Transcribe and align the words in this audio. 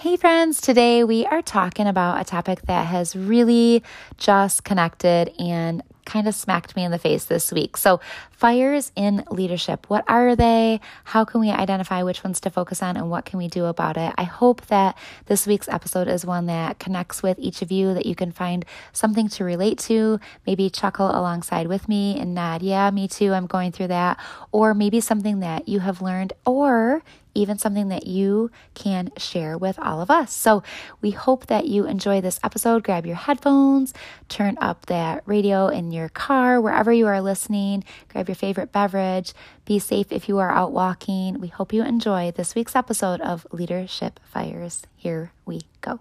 Hey, 0.00 0.16
friends, 0.16 0.62
today 0.62 1.04
we 1.04 1.26
are 1.26 1.42
talking 1.42 1.86
about 1.86 2.18
a 2.18 2.24
topic 2.24 2.62
that 2.62 2.86
has 2.86 3.14
really 3.14 3.82
just 4.16 4.64
connected 4.64 5.30
and 5.38 5.82
kind 6.06 6.26
of 6.26 6.34
smacked 6.34 6.74
me 6.74 6.84
in 6.84 6.90
the 6.90 6.98
face 6.98 7.26
this 7.26 7.52
week. 7.52 7.76
So, 7.76 8.00
fires 8.40 8.90
in 8.96 9.22
leadership. 9.30 9.84
What 9.90 10.02
are 10.08 10.34
they? 10.34 10.80
How 11.04 11.26
can 11.26 11.42
we 11.42 11.50
identify 11.50 12.02
which 12.02 12.24
ones 12.24 12.40
to 12.40 12.50
focus 12.50 12.82
on 12.82 12.96
and 12.96 13.10
what 13.10 13.26
can 13.26 13.38
we 13.38 13.48
do 13.48 13.66
about 13.66 13.98
it? 13.98 14.14
I 14.16 14.22
hope 14.24 14.64
that 14.68 14.96
this 15.26 15.46
week's 15.46 15.68
episode 15.68 16.08
is 16.08 16.24
one 16.24 16.46
that 16.46 16.78
connects 16.78 17.22
with 17.22 17.38
each 17.38 17.60
of 17.60 17.70
you, 17.70 17.92
that 17.92 18.06
you 18.06 18.14
can 18.14 18.32
find 18.32 18.64
something 18.94 19.28
to 19.28 19.44
relate 19.44 19.78
to, 19.80 20.18
maybe 20.46 20.70
chuckle 20.70 21.10
alongside 21.10 21.66
with 21.66 21.86
me 21.86 22.18
and 22.18 22.34
nod, 22.34 22.62
yeah, 22.62 22.90
me 22.90 23.08
too, 23.08 23.34
I'm 23.34 23.46
going 23.46 23.72
through 23.72 23.88
that, 23.88 24.18
or 24.52 24.72
maybe 24.72 25.02
something 25.02 25.40
that 25.40 25.68
you 25.68 25.80
have 25.80 26.00
learned, 26.00 26.32
or 26.46 27.02
even 27.34 27.58
something 27.58 27.88
that 27.88 28.06
you 28.06 28.50
can 28.74 29.10
share 29.16 29.56
with 29.56 29.78
all 29.78 30.00
of 30.00 30.10
us. 30.10 30.32
So 30.32 30.62
we 31.00 31.10
hope 31.12 31.46
that 31.46 31.66
you 31.66 31.86
enjoy 31.86 32.20
this 32.20 32.40
episode. 32.42 32.82
Grab 32.82 33.06
your 33.06 33.16
headphones, 33.16 33.94
turn 34.28 34.58
up 34.60 34.86
that 34.86 35.22
radio 35.26 35.68
in 35.68 35.92
your 35.92 36.08
car, 36.08 36.60
wherever 36.60 36.92
you 36.92 37.06
are 37.06 37.20
listening, 37.20 37.84
grab 38.08 38.28
your 38.30 38.36
favorite 38.36 38.72
beverage. 38.72 39.34
Be 39.66 39.78
safe 39.78 40.10
if 40.10 40.28
you 40.28 40.38
are 40.38 40.52
out 40.52 40.72
walking. 40.72 41.40
We 41.40 41.48
hope 41.48 41.72
you 41.72 41.82
enjoy 41.82 42.30
this 42.30 42.54
week's 42.54 42.76
episode 42.76 43.20
of 43.20 43.46
Leadership 43.50 44.20
Fires. 44.22 44.84
Here 44.96 45.32
we 45.44 45.62
go. 45.80 45.98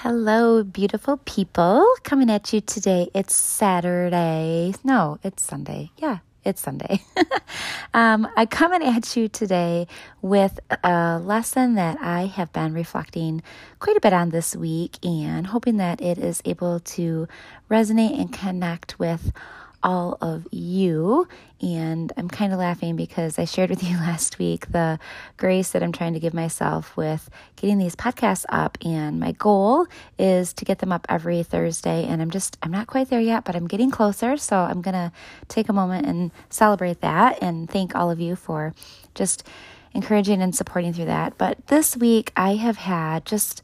Hello, 0.00 0.62
beautiful 0.62 1.16
people. 1.18 1.86
Coming 2.02 2.30
at 2.30 2.52
you 2.52 2.60
today. 2.60 3.08
It's 3.14 3.34
Saturday. 3.34 4.74
No, 4.84 5.18
it's 5.22 5.42
Sunday. 5.42 5.90
Yeah, 5.96 6.18
it's 6.46 6.60
Sunday. 6.60 7.02
um, 7.94 8.28
I 8.36 8.46
coming 8.46 8.82
at 8.82 9.16
you 9.16 9.28
today 9.28 9.88
with 10.22 10.60
a 10.84 11.18
lesson 11.18 11.74
that 11.74 12.00
I 12.00 12.26
have 12.26 12.52
been 12.52 12.72
reflecting 12.72 13.42
quite 13.80 13.96
a 13.96 14.00
bit 14.00 14.12
on 14.12 14.30
this 14.30 14.54
week 14.54 15.04
and 15.04 15.48
hoping 15.48 15.78
that 15.78 16.00
it 16.00 16.18
is 16.18 16.40
able 16.44 16.78
to 16.80 17.26
resonate 17.68 18.18
and 18.18 18.32
connect 18.32 18.98
with 18.98 19.32
all 19.82 20.18
of 20.20 20.46
you. 20.50 21.28
And 21.62 22.12
I'm 22.16 22.28
kind 22.28 22.52
of 22.52 22.58
laughing 22.58 22.96
because 22.96 23.38
I 23.38 23.44
shared 23.44 23.70
with 23.70 23.82
you 23.88 23.96
last 23.96 24.38
week 24.38 24.70
the 24.70 24.98
grace 25.36 25.70
that 25.70 25.82
I'm 25.82 25.92
trying 25.92 26.14
to 26.14 26.20
give 26.20 26.34
myself 26.34 26.96
with 26.96 27.30
getting 27.56 27.78
these 27.78 27.96
podcasts 27.96 28.44
up. 28.48 28.78
And 28.84 29.20
my 29.20 29.32
goal 29.32 29.86
is 30.18 30.52
to 30.54 30.64
get 30.64 30.80
them 30.80 30.92
up 30.92 31.06
every 31.08 31.42
Thursday. 31.42 32.04
And 32.04 32.20
I'm 32.20 32.30
just, 32.30 32.58
I'm 32.62 32.70
not 32.70 32.86
quite 32.86 33.08
there 33.08 33.20
yet, 33.20 33.44
but 33.44 33.56
I'm 33.56 33.66
getting 33.66 33.90
closer. 33.90 34.36
So 34.36 34.56
I'm 34.56 34.82
going 34.82 34.94
to 34.94 35.12
take 35.48 35.68
a 35.68 35.72
moment 35.72 36.06
and 36.06 36.30
celebrate 36.50 37.00
that 37.00 37.42
and 37.42 37.70
thank 37.70 37.94
all 37.94 38.10
of 38.10 38.20
you 38.20 38.36
for 38.36 38.74
just 39.14 39.46
encouraging 39.94 40.42
and 40.42 40.54
supporting 40.54 40.92
through 40.92 41.06
that. 41.06 41.38
But 41.38 41.66
this 41.68 41.96
week 41.96 42.32
I 42.36 42.56
have 42.56 42.76
had 42.76 43.24
just, 43.24 43.62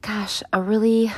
gosh, 0.00 0.42
a 0.52 0.62
really, 0.62 1.12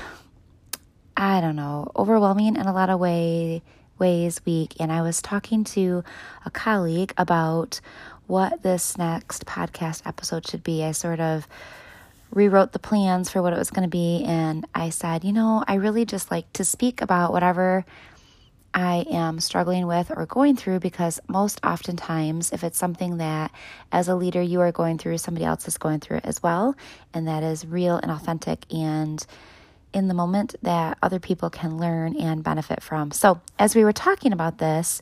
I 1.16 1.40
don't 1.42 1.56
know, 1.56 1.90
overwhelming 1.94 2.56
in 2.56 2.66
a 2.66 2.72
lot 2.72 2.88
of 2.88 2.98
ways 2.98 3.60
ways 3.98 4.40
week, 4.44 4.74
and 4.80 4.92
I 4.92 5.02
was 5.02 5.20
talking 5.22 5.64
to 5.64 6.04
a 6.44 6.50
colleague 6.50 7.12
about 7.16 7.80
what 8.26 8.62
this 8.62 8.98
next 8.98 9.46
podcast 9.46 10.02
episode 10.06 10.46
should 10.46 10.62
be. 10.62 10.84
I 10.84 10.92
sort 10.92 11.20
of 11.20 11.48
rewrote 12.30 12.72
the 12.72 12.78
plans 12.78 13.30
for 13.30 13.40
what 13.40 13.52
it 13.52 13.58
was 13.58 13.70
going 13.70 13.88
to 13.88 13.90
be, 13.90 14.24
and 14.24 14.66
I 14.74 14.90
said, 14.90 15.24
you 15.24 15.32
know, 15.32 15.64
I 15.66 15.74
really 15.74 16.04
just 16.04 16.30
like 16.30 16.52
to 16.54 16.64
speak 16.64 17.00
about 17.00 17.32
whatever 17.32 17.84
I 18.74 19.06
am 19.10 19.40
struggling 19.40 19.86
with 19.86 20.12
or 20.14 20.26
going 20.26 20.56
through 20.56 20.80
because 20.80 21.20
most 21.26 21.58
oftentimes, 21.64 22.52
if 22.52 22.62
it's 22.62 22.78
something 22.78 23.16
that 23.16 23.50
as 23.90 24.08
a 24.08 24.14
leader 24.14 24.42
you 24.42 24.60
are 24.60 24.72
going 24.72 24.98
through, 24.98 25.18
somebody 25.18 25.46
else 25.46 25.66
is 25.66 25.78
going 25.78 26.00
through 26.00 26.18
it 26.18 26.26
as 26.26 26.42
well, 26.42 26.76
and 27.14 27.26
that 27.26 27.42
is 27.42 27.66
real 27.66 27.96
and 27.96 28.10
authentic 28.10 28.72
and 28.72 29.26
in 29.92 30.08
the 30.08 30.14
moment 30.14 30.54
that 30.62 30.98
other 31.02 31.18
people 31.18 31.50
can 31.50 31.78
learn 31.78 32.16
and 32.16 32.42
benefit 32.42 32.82
from. 32.82 33.10
So, 33.10 33.40
as 33.58 33.74
we 33.74 33.84
were 33.84 33.92
talking 33.92 34.32
about 34.32 34.58
this, 34.58 35.00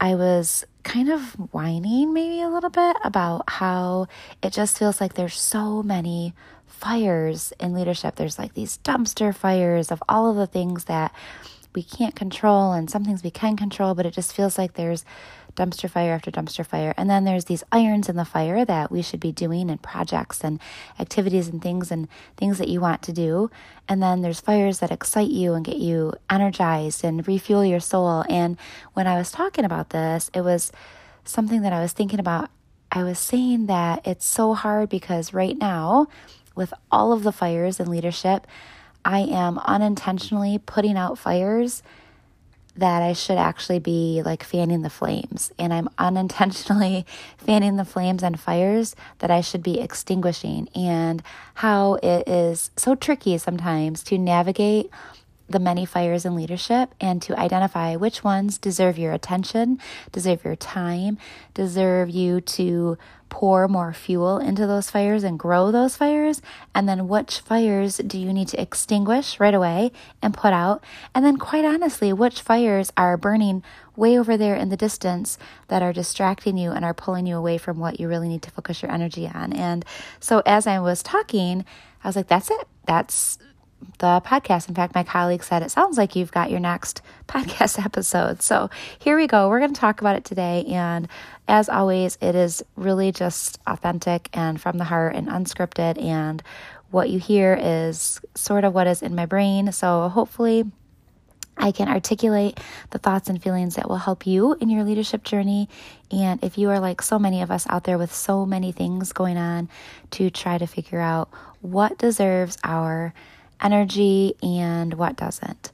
I 0.00 0.14
was 0.14 0.64
kind 0.84 1.10
of 1.10 1.32
whining 1.52 2.12
maybe 2.12 2.40
a 2.40 2.48
little 2.48 2.70
bit 2.70 2.96
about 3.04 3.42
how 3.48 4.06
it 4.42 4.52
just 4.52 4.78
feels 4.78 5.00
like 5.00 5.14
there's 5.14 5.38
so 5.38 5.82
many 5.82 6.34
fires 6.66 7.52
in 7.58 7.74
leadership. 7.74 8.16
There's 8.16 8.38
like 8.38 8.54
these 8.54 8.78
dumpster 8.78 9.34
fires 9.34 9.90
of 9.90 10.02
all 10.08 10.30
of 10.30 10.36
the 10.36 10.46
things 10.46 10.84
that 10.84 11.12
we 11.74 11.82
can't 11.82 12.14
control 12.14 12.72
and 12.72 12.90
some 12.90 13.04
things 13.04 13.22
we 13.22 13.30
can 13.30 13.56
control, 13.56 13.94
but 13.94 14.06
it 14.06 14.14
just 14.14 14.32
feels 14.32 14.56
like 14.56 14.74
there's 14.74 15.04
dumpster 15.54 15.90
fire 15.90 16.12
after 16.12 16.30
dumpster 16.30 16.64
fire. 16.64 16.94
And 16.96 17.08
then 17.08 17.24
there's 17.24 17.46
these 17.46 17.64
irons 17.72 18.08
in 18.08 18.16
the 18.16 18.24
fire 18.24 18.64
that 18.64 18.90
we 18.90 19.02
should 19.02 19.20
be 19.20 19.32
doing 19.32 19.70
and 19.70 19.82
projects 19.82 20.42
and 20.42 20.60
activities 20.98 21.48
and 21.48 21.62
things 21.62 21.90
and 21.90 22.08
things 22.36 22.58
that 22.58 22.68
you 22.68 22.80
want 22.80 23.02
to 23.02 23.12
do. 23.12 23.50
And 23.88 24.02
then 24.02 24.22
there's 24.22 24.40
fires 24.40 24.78
that 24.80 24.90
excite 24.90 25.30
you 25.30 25.54
and 25.54 25.64
get 25.64 25.76
you 25.76 26.12
energized 26.30 27.04
and 27.04 27.26
refuel 27.26 27.64
your 27.64 27.80
soul. 27.80 28.24
And 28.28 28.56
when 28.94 29.06
I 29.06 29.16
was 29.16 29.30
talking 29.30 29.64
about 29.64 29.90
this, 29.90 30.30
it 30.34 30.42
was 30.42 30.72
something 31.24 31.62
that 31.62 31.72
I 31.72 31.80
was 31.80 31.92
thinking 31.92 32.20
about. 32.20 32.50
I 32.90 33.02
was 33.02 33.18
saying 33.18 33.66
that 33.66 34.06
it's 34.06 34.24
so 34.24 34.54
hard 34.54 34.88
because 34.88 35.34
right 35.34 35.56
now, 35.56 36.08
with 36.54 36.72
all 36.90 37.12
of 37.12 37.22
the 37.22 37.32
fires 37.32 37.78
in 37.78 37.90
leadership, 37.90 38.46
I 39.04 39.20
am 39.20 39.58
unintentionally 39.58 40.58
putting 40.58 40.96
out 40.96 41.18
fires 41.18 41.82
that 42.78 43.02
I 43.02 43.12
should 43.12 43.38
actually 43.38 43.80
be 43.80 44.22
like 44.24 44.42
fanning 44.42 44.82
the 44.82 44.90
flames. 44.90 45.52
And 45.58 45.72
I'm 45.74 45.88
unintentionally 45.98 47.04
fanning 47.36 47.76
the 47.76 47.84
flames 47.84 48.22
and 48.22 48.38
fires 48.38 48.94
that 49.18 49.30
I 49.30 49.40
should 49.40 49.62
be 49.62 49.80
extinguishing. 49.80 50.68
And 50.74 51.22
how 51.54 51.94
it 51.94 52.28
is 52.28 52.70
so 52.76 52.94
tricky 52.94 53.36
sometimes 53.38 54.02
to 54.04 54.18
navigate 54.18 54.90
the 55.48 55.58
many 55.58 55.86
fires 55.86 56.24
in 56.24 56.34
leadership 56.34 56.94
and 57.00 57.22
to 57.22 57.38
identify 57.38 57.96
which 57.96 58.22
ones 58.22 58.58
deserve 58.58 58.98
your 58.98 59.12
attention, 59.12 59.80
deserve 60.12 60.44
your 60.44 60.56
time, 60.56 61.18
deserve 61.54 62.10
you 62.10 62.40
to 62.42 62.98
pour 63.28 63.68
more 63.68 63.92
fuel 63.92 64.38
into 64.38 64.66
those 64.66 64.90
fires 64.90 65.24
and 65.24 65.38
grow 65.38 65.70
those 65.70 65.96
fires? 65.96 66.42
And 66.74 66.88
then 66.88 67.08
which 67.08 67.40
fires 67.40 67.98
do 67.98 68.18
you 68.18 68.32
need 68.32 68.48
to 68.48 68.60
extinguish 68.60 69.38
right 69.40 69.54
away 69.54 69.92
and 70.22 70.34
put 70.34 70.52
out? 70.52 70.82
And 71.14 71.24
then, 71.24 71.36
quite 71.36 71.64
honestly, 71.64 72.12
which 72.12 72.40
fires 72.40 72.92
are 72.96 73.16
burning 73.16 73.62
way 73.96 74.18
over 74.18 74.36
there 74.36 74.54
in 74.54 74.68
the 74.68 74.76
distance 74.76 75.38
that 75.68 75.82
are 75.82 75.92
distracting 75.92 76.56
you 76.56 76.70
and 76.70 76.84
are 76.84 76.94
pulling 76.94 77.26
you 77.26 77.36
away 77.36 77.58
from 77.58 77.78
what 77.78 77.98
you 77.98 78.08
really 78.08 78.28
need 78.28 78.42
to 78.42 78.50
focus 78.50 78.82
your 78.82 78.92
energy 78.92 79.28
on? 79.32 79.52
And 79.52 79.84
so, 80.20 80.42
as 80.46 80.66
I 80.66 80.78
was 80.78 81.02
talking, 81.02 81.64
I 82.02 82.08
was 82.08 82.16
like, 82.16 82.28
that's 82.28 82.50
it. 82.50 82.68
That's 82.86 83.38
the 83.98 84.20
podcast. 84.24 84.68
In 84.68 84.74
fact, 84.74 84.94
my 84.94 85.02
colleague 85.02 85.42
said, 85.42 85.62
It 85.62 85.70
sounds 85.70 85.98
like 85.98 86.16
you've 86.16 86.32
got 86.32 86.50
your 86.50 86.60
next 86.60 87.02
podcast 87.28 87.84
episode. 87.84 88.42
So 88.42 88.70
here 88.98 89.16
we 89.16 89.26
go. 89.26 89.48
We're 89.48 89.60
going 89.60 89.74
to 89.74 89.80
talk 89.80 90.00
about 90.00 90.16
it 90.16 90.24
today. 90.24 90.64
And 90.68 91.08
as 91.46 91.68
always, 91.68 92.18
it 92.20 92.34
is 92.34 92.62
really 92.76 93.12
just 93.12 93.58
authentic 93.66 94.28
and 94.32 94.60
from 94.60 94.78
the 94.78 94.84
heart 94.84 95.14
and 95.14 95.28
unscripted. 95.28 96.02
And 96.02 96.42
what 96.90 97.10
you 97.10 97.18
hear 97.18 97.58
is 97.60 98.20
sort 98.34 98.64
of 98.64 98.74
what 98.74 98.86
is 98.86 99.02
in 99.02 99.14
my 99.14 99.26
brain. 99.26 99.72
So 99.72 100.08
hopefully, 100.08 100.64
I 101.60 101.72
can 101.72 101.88
articulate 101.88 102.60
the 102.90 102.98
thoughts 102.98 103.28
and 103.28 103.42
feelings 103.42 103.74
that 103.74 103.88
will 103.88 103.96
help 103.96 104.26
you 104.26 104.54
in 104.60 104.70
your 104.70 104.84
leadership 104.84 105.24
journey. 105.24 105.68
And 106.10 106.42
if 106.44 106.56
you 106.56 106.70
are 106.70 106.78
like 106.78 107.02
so 107.02 107.18
many 107.18 107.42
of 107.42 107.50
us 107.50 107.66
out 107.68 107.84
there 107.84 107.98
with 107.98 108.14
so 108.14 108.46
many 108.46 108.70
things 108.70 109.12
going 109.12 109.36
on 109.36 109.68
to 110.12 110.30
try 110.30 110.56
to 110.56 110.66
figure 110.66 111.00
out 111.00 111.28
what 111.60 111.98
deserves 111.98 112.56
our 112.62 113.12
energy 113.60 114.34
and 114.42 114.94
what 114.94 115.16
doesn't. 115.16 115.70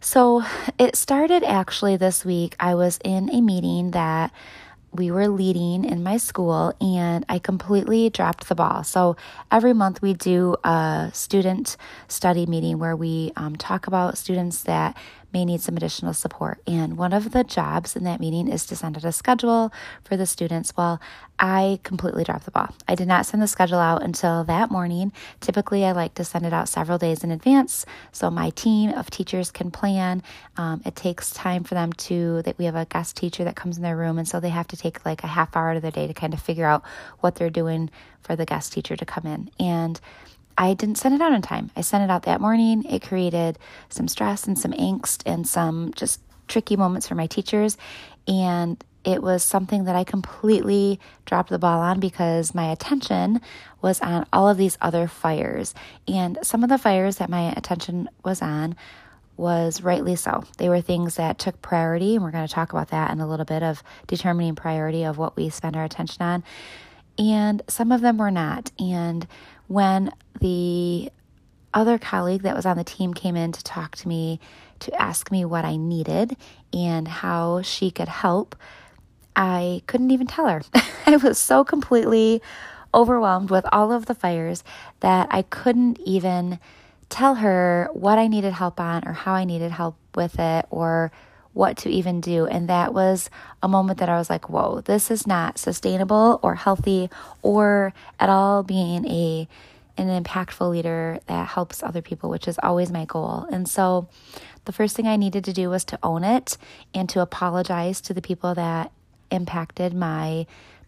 So 0.00 0.42
it 0.78 0.96
started 0.96 1.42
actually 1.44 1.96
this 1.96 2.24
week. 2.24 2.56
I 2.60 2.74
was 2.74 2.98
in 3.02 3.30
a 3.30 3.40
meeting 3.40 3.92
that 3.92 4.32
we 4.92 5.10
were 5.10 5.28
leading 5.28 5.84
in 5.84 6.02
my 6.02 6.18
school 6.18 6.72
and 6.80 7.24
I 7.28 7.38
completely 7.38 8.10
dropped 8.10 8.48
the 8.48 8.54
ball. 8.54 8.84
So 8.84 9.16
every 9.50 9.72
month 9.72 10.02
we 10.02 10.14
do 10.14 10.56
a 10.62 11.10
student 11.12 11.76
study 12.06 12.46
meeting 12.46 12.78
where 12.78 12.94
we 12.94 13.32
um, 13.36 13.56
talk 13.56 13.86
about 13.86 14.18
students 14.18 14.62
that 14.64 14.96
may 15.34 15.44
need 15.44 15.60
some 15.60 15.76
additional 15.76 16.14
support. 16.14 16.60
And 16.66 16.96
one 16.96 17.12
of 17.12 17.32
the 17.32 17.44
jobs 17.44 17.96
in 17.96 18.04
that 18.04 18.20
meeting 18.20 18.48
is 18.48 18.64
to 18.66 18.76
send 18.76 18.96
out 18.96 19.04
a 19.04 19.12
schedule 19.12 19.72
for 20.04 20.16
the 20.16 20.24
students. 20.24 20.72
Well, 20.76 21.00
I 21.38 21.80
completely 21.82 22.22
dropped 22.22 22.44
the 22.44 22.52
ball. 22.52 22.72
I 22.86 22.94
did 22.94 23.08
not 23.08 23.26
send 23.26 23.42
the 23.42 23.48
schedule 23.48 23.80
out 23.80 24.02
until 24.02 24.44
that 24.44 24.70
morning. 24.70 25.12
Typically, 25.40 25.84
I 25.84 25.90
like 25.90 26.14
to 26.14 26.24
send 26.24 26.46
it 26.46 26.52
out 26.52 26.68
several 26.68 26.96
days 26.96 27.24
in 27.24 27.32
advance 27.32 27.84
so 28.12 28.30
my 28.30 28.50
team 28.50 28.90
of 28.90 29.10
teachers 29.10 29.50
can 29.50 29.72
plan. 29.72 30.22
Um, 30.56 30.80
it 30.86 30.94
takes 30.94 31.32
time 31.32 31.64
for 31.64 31.74
them 31.74 31.92
to, 31.92 32.42
that 32.42 32.56
we 32.56 32.66
have 32.66 32.76
a 32.76 32.84
guest 32.84 33.16
teacher 33.16 33.42
that 33.42 33.56
comes 33.56 33.76
in 33.76 33.82
their 33.82 33.96
room, 33.96 34.18
and 34.18 34.28
so 34.28 34.38
they 34.38 34.50
have 34.50 34.68
to 34.68 34.76
take 34.76 35.04
like 35.04 35.24
a 35.24 35.26
half 35.26 35.56
hour 35.56 35.72
of 35.72 35.82
their 35.82 35.90
day 35.90 36.06
to 36.06 36.14
kind 36.14 36.32
of 36.32 36.40
figure 36.40 36.64
out 36.64 36.84
what 37.18 37.34
they're 37.34 37.50
doing 37.50 37.90
for 38.20 38.36
the 38.36 38.46
guest 38.46 38.72
teacher 38.72 38.96
to 38.96 39.04
come 39.04 39.26
in. 39.26 39.50
And 39.58 40.00
I 40.56 40.74
didn't 40.74 40.96
send 40.96 41.14
it 41.14 41.20
out 41.20 41.32
in 41.32 41.42
time. 41.42 41.70
I 41.76 41.80
sent 41.80 42.04
it 42.04 42.10
out 42.10 42.24
that 42.24 42.40
morning. 42.40 42.84
It 42.84 43.02
created 43.02 43.58
some 43.88 44.08
stress 44.08 44.46
and 44.46 44.58
some 44.58 44.72
angst 44.72 45.22
and 45.26 45.46
some 45.46 45.92
just 45.94 46.20
tricky 46.48 46.76
moments 46.76 47.08
for 47.08 47.14
my 47.14 47.26
teachers. 47.26 47.76
And 48.28 48.82
it 49.04 49.22
was 49.22 49.42
something 49.42 49.84
that 49.84 49.96
I 49.96 50.04
completely 50.04 50.98
dropped 51.26 51.50
the 51.50 51.58
ball 51.58 51.80
on 51.80 52.00
because 52.00 52.54
my 52.54 52.70
attention 52.72 53.40
was 53.82 54.00
on 54.00 54.26
all 54.32 54.48
of 54.48 54.56
these 54.56 54.78
other 54.80 55.08
fires. 55.08 55.74
And 56.08 56.38
some 56.42 56.62
of 56.62 56.70
the 56.70 56.78
fires 56.78 57.16
that 57.16 57.28
my 57.28 57.52
attention 57.52 58.08
was 58.24 58.40
on 58.40 58.76
was 59.36 59.82
rightly 59.82 60.16
so. 60.16 60.44
They 60.58 60.68
were 60.68 60.80
things 60.80 61.16
that 61.16 61.38
took 61.38 61.60
priority, 61.60 62.14
and 62.14 62.24
we're 62.24 62.30
going 62.30 62.46
to 62.46 62.52
talk 62.52 62.72
about 62.72 62.88
that 62.88 63.10
in 63.10 63.20
a 63.20 63.28
little 63.28 63.44
bit 63.44 63.62
of 63.62 63.82
determining 64.06 64.54
priority 64.54 65.04
of 65.04 65.18
what 65.18 65.36
we 65.36 65.50
spend 65.50 65.76
our 65.76 65.84
attention 65.84 66.22
on. 66.22 66.44
And 67.18 67.62
some 67.68 67.92
of 67.92 68.00
them 68.00 68.18
were 68.18 68.30
not. 68.30 68.72
And 68.78 69.26
when 69.66 70.10
the 70.40 71.10
other 71.72 71.98
colleague 71.98 72.42
that 72.42 72.56
was 72.56 72.66
on 72.66 72.76
the 72.76 72.84
team 72.84 73.14
came 73.14 73.36
in 73.36 73.52
to 73.52 73.62
talk 73.64 73.96
to 73.96 74.08
me 74.08 74.40
to 74.80 74.94
ask 75.00 75.30
me 75.30 75.44
what 75.44 75.64
I 75.64 75.76
needed 75.76 76.36
and 76.72 77.06
how 77.08 77.62
she 77.62 77.90
could 77.90 78.08
help, 78.08 78.56
I 79.36 79.82
couldn't 79.86 80.10
even 80.10 80.26
tell 80.26 80.48
her. 80.48 80.62
I 81.06 81.16
was 81.16 81.38
so 81.38 81.64
completely 81.64 82.42
overwhelmed 82.92 83.50
with 83.50 83.66
all 83.72 83.92
of 83.92 84.06
the 84.06 84.14
fires 84.14 84.62
that 85.00 85.26
I 85.30 85.42
couldn't 85.42 85.98
even 86.00 86.60
tell 87.08 87.36
her 87.36 87.88
what 87.92 88.18
I 88.18 88.28
needed 88.28 88.52
help 88.52 88.80
on 88.80 89.06
or 89.06 89.12
how 89.12 89.34
I 89.34 89.44
needed 89.44 89.72
help 89.72 89.96
with 90.14 90.38
it 90.38 90.66
or 90.70 91.10
what 91.54 91.76
to 91.78 91.88
even 91.88 92.20
do. 92.20 92.46
And 92.46 92.68
that 92.68 92.92
was 92.92 93.30
a 93.62 93.68
moment 93.68 93.98
that 94.00 94.08
I 94.08 94.18
was 94.18 94.28
like, 94.28 94.50
whoa, 94.50 94.82
this 94.82 95.10
is 95.10 95.26
not 95.26 95.56
sustainable 95.56 96.38
or 96.42 96.56
healthy 96.56 97.08
or 97.42 97.94
at 98.20 98.28
all 98.28 98.62
being 98.62 99.06
a 99.06 99.48
an 99.96 100.24
impactful 100.24 100.68
leader 100.68 101.20
that 101.26 101.46
helps 101.46 101.80
other 101.80 102.02
people, 102.02 102.28
which 102.28 102.48
is 102.48 102.58
always 102.64 102.90
my 102.90 103.04
goal. 103.04 103.46
And 103.52 103.68
so 103.68 104.08
the 104.64 104.72
first 104.72 104.96
thing 104.96 105.06
I 105.06 105.14
needed 105.14 105.44
to 105.44 105.52
do 105.52 105.70
was 105.70 105.84
to 105.84 105.98
own 106.02 106.24
it 106.24 106.56
and 106.92 107.08
to 107.10 107.20
apologize 107.20 108.00
to 108.00 108.12
the 108.12 108.20
people 108.20 108.56
that 108.56 108.90
impacted 109.30 109.94
my 109.94 110.46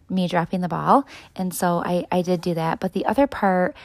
me 0.09 0.27
dropping 0.27 0.61
the 0.61 0.67
ball. 0.67 1.05
And 1.35 1.53
so 1.53 1.81
I, 1.85 2.05
I 2.11 2.21
did 2.21 2.41
do 2.41 2.53
that. 2.53 2.79
But 2.79 2.93
the 2.93 3.05
other 3.05 3.27
part, 3.27 3.75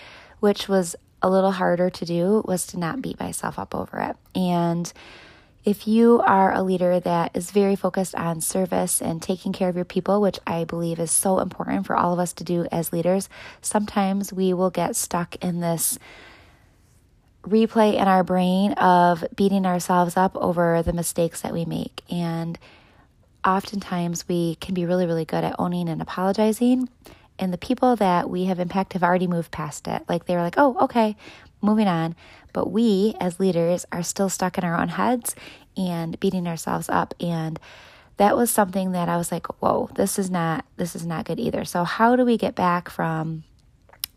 which 0.40 0.68
was 0.68 0.96
a 1.20 1.30
little 1.30 1.52
harder 1.52 1.90
to 1.90 2.04
do, 2.04 2.42
was 2.46 2.66
to 2.68 2.78
not 2.78 3.02
beat 3.02 3.18
myself 3.20 3.58
up 3.58 3.74
over 3.74 3.98
it. 4.00 4.16
And 4.36 4.92
if 5.64 5.86
you 5.86 6.20
are 6.20 6.52
a 6.52 6.62
leader 6.62 6.98
that 7.00 7.30
is 7.34 7.52
very 7.52 7.76
focused 7.76 8.14
on 8.16 8.40
service 8.40 9.00
and 9.00 9.22
taking 9.22 9.52
care 9.52 9.68
of 9.68 9.76
your 9.76 9.84
people, 9.84 10.20
which 10.20 10.40
I 10.46 10.64
believe 10.64 10.98
is 10.98 11.12
so 11.12 11.38
important 11.38 11.86
for 11.86 11.96
all 11.96 12.12
of 12.12 12.18
us 12.18 12.32
to 12.34 12.44
do 12.44 12.66
as 12.72 12.92
leaders, 12.92 13.28
sometimes 13.60 14.32
we 14.32 14.52
will 14.52 14.70
get 14.70 14.96
stuck 14.96 15.36
in 15.36 15.60
this 15.60 15.98
replay 17.42 17.94
in 17.94 18.08
our 18.08 18.24
brain 18.24 18.72
of 18.72 19.24
beating 19.34 19.66
ourselves 19.66 20.16
up 20.16 20.36
over 20.36 20.82
the 20.82 20.92
mistakes 20.92 21.42
that 21.42 21.52
we 21.52 21.64
make. 21.64 22.02
And 22.10 22.58
oftentimes 23.44 24.26
we 24.28 24.56
can 24.56 24.74
be 24.74 24.86
really, 24.86 25.06
really 25.06 25.24
good 25.24 25.44
at 25.44 25.56
owning 25.58 25.88
and 25.88 26.02
apologizing. 26.02 26.88
And 27.38 27.52
the 27.52 27.58
people 27.58 27.96
that 27.96 28.28
we 28.28 28.44
have 28.44 28.58
impacted 28.60 29.00
have 29.00 29.08
already 29.08 29.26
moved 29.26 29.50
past 29.50 29.88
it. 29.88 30.02
Like 30.08 30.26
they 30.26 30.34
were 30.34 30.42
like, 30.42 30.54
oh, 30.56 30.76
okay, 30.82 31.16
moving 31.60 31.88
on. 31.88 32.14
But 32.52 32.70
we 32.70 33.14
as 33.20 33.40
leaders 33.40 33.86
are 33.92 34.02
still 34.02 34.28
stuck 34.28 34.58
in 34.58 34.64
our 34.64 34.78
own 34.80 34.88
heads 34.88 35.34
and 35.76 36.18
beating 36.20 36.46
ourselves 36.46 36.88
up. 36.88 37.14
And 37.20 37.58
that 38.16 38.36
was 38.36 38.50
something 38.50 38.92
that 38.92 39.08
I 39.08 39.16
was 39.16 39.32
like, 39.32 39.46
whoa, 39.60 39.90
this 39.94 40.18
is 40.18 40.30
not 40.30 40.64
this 40.76 40.94
is 40.94 41.06
not 41.06 41.24
good 41.24 41.40
either. 41.40 41.64
So 41.64 41.84
how 41.84 42.16
do 42.16 42.24
we 42.24 42.36
get 42.36 42.54
back 42.54 42.88
from 42.88 43.44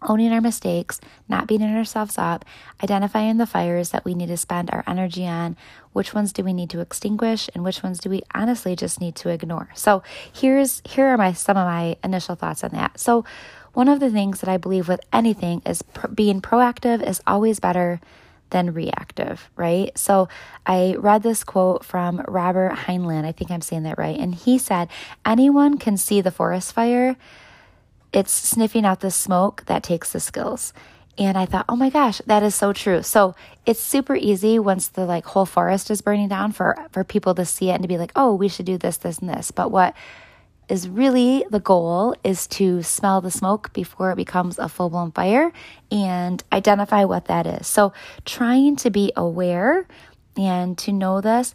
owning 0.08 0.32
our 0.32 0.42
mistakes, 0.42 1.00
not 1.28 1.48
beating 1.48 1.76
ourselves 1.76 2.18
up, 2.18 2.46
identifying 2.84 3.38
the 3.38 3.46
fires 3.46 3.90
that 3.90 4.06
we 4.06 4.14
need 4.14 4.28
to 4.28 4.38
spend 4.38 4.70
our 4.72 4.84
energy 4.88 5.26
on, 5.26 5.56
which 5.94 6.14
ones 6.14 6.32
do 6.32 6.44
we 6.44 6.54
need 6.54 6.70
to 6.70 6.80
extinguish 6.80 7.50
and 7.54 7.64
which 7.64 7.82
ones 7.82 8.00
do 8.00 8.10
we 8.10 8.22
honestly 8.34 8.76
just 8.76 9.00
need 9.00 9.16
to 9.16 9.30
ignore. 9.30 9.70
So, 9.74 10.04
here's 10.32 10.82
here 10.86 11.08
are 11.08 11.18
my 11.18 11.34
some 11.34 11.58
of 11.58 11.66
my 11.66 11.98
initial 12.04 12.36
thoughts 12.36 12.64
on 12.64 12.72
that. 12.72 13.00
So, 13.00 13.26
one 13.74 13.90
of 13.90 14.00
the 14.00 14.12
things 14.12 14.42
that 14.42 14.50
I 14.50 14.58
believe 14.58 14.88
with 14.88 15.02
anything 15.12 15.62
is 15.66 15.82
pr- 15.82 16.08
being 16.08 16.42
proactive 16.42 17.06
is 17.06 17.22
always 17.28 17.60
better 17.60 18.00
than 18.56 18.74
reactive, 18.74 19.50
right? 19.58 19.92
So 19.98 20.30
I 20.66 20.96
read 20.98 21.24
this 21.24 21.44
quote 21.44 21.84
from 21.84 22.24
Robert 22.26 22.72
Heinlein. 22.72 23.26
I 23.26 23.34
think 23.34 23.52
I'm 23.52 23.60
saying 23.60 23.84
that 23.84 23.98
right. 23.98 24.18
And 24.18 24.34
he 24.34 24.58
said, 24.58 24.88
Anyone 25.26 25.78
can 25.78 25.98
see 25.98 26.22
the 26.22 26.32
forest 26.32 26.72
fire, 26.72 27.18
it's 28.14 28.32
sniffing 28.32 28.86
out 28.86 29.02
the 29.02 29.12
smoke 29.12 29.66
that 29.66 29.84
takes 29.84 30.14
the 30.14 30.22
skills. 30.22 30.72
And 31.18 31.38
I 31.38 31.46
thought, 31.46 31.66
oh 31.68 31.76
my 31.76 31.90
gosh, 31.90 32.22
that 32.28 32.44
is 32.44 32.56
so 32.56 32.72
true. 32.72 33.04
So 33.04 33.36
it's 33.66 33.82
super 33.82 34.16
easy 34.16 34.58
once 34.58 34.88
the 34.88 35.06
like 35.06 35.26
whole 35.26 35.46
forest 35.46 35.92
is 35.92 36.02
burning 36.02 36.30
down 36.30 36.54
for 36.54 36.78
for 36.92 37.04
people 37.04 37.36
to 37.36 37.44
see 37.44 37.72
it 37.72 37.74
and 37.74 37.82
to 37.82 37.90
be 37.90 37.98
like, 37.98 38.14
oh, 38.16 38.34
we 38.36 38.48
should 38.48 38.66
do 38.66 38.78
this, 38.78 38.96
this, 38.98 39.20
and 39.20 39.30
this. 39.30 39.52
But 39.52 39.70
what 39.70 39.94
is 40.68 40.88
really 40.88 41.46
the 41.50 41.60
goal 41.60 42.16
is 42.24 42.48
to 42.48 42.82
smell 42.82 43.22
the 43.22 43.32
smoke 43.32 43.72
before 43.74 44.12
it 44.12 44.16
becomes 44.16 44.58
a 44.58 44.68
full 44.68 44.90
blown 44.90 45.12
fire 45.12 45.52
and 45.92 46.44
identify 46.52 47.04
what 47.04 47.26
that 47.26 47.46
is. 47.46 47.68
So 47.68 47.94
trying 48.26 48.76
to 48.78 48.90
be 48.90 49.12
aware 49.16 49.88
and 50.38 50.78
to 50.80 50.92
know 50.92 51.22
this 51.22 51.54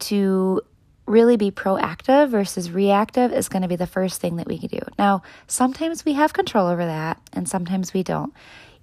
to 0.00 0.60
really 1.06 1.36
be 1.36 1.50
proactive 1.50 2.30
versus 2.30 2.70
reactive 2.70 3.32
is 3.32 3.48
going 3.48 3.62
to 3.62 3.68
be 3.68 3.76
the 3.76 3.86
first 3.86 4.20
thing 4.20 4.36
that 4.36 4.46
we 4.46 4.58
can 4.58 4.68
do. 4.68 4.80
Now, 4.98 5.22
sometimes 5.46 6.04
we 6.04 6.14
have 6.14 6.32
control 6.32 6.66
over 6.66 6.84
that 6.84 7.20
and 7.32 7.48
sometimes 7.48 7.92
we 7.92 8.02
don't. 8.02 8.32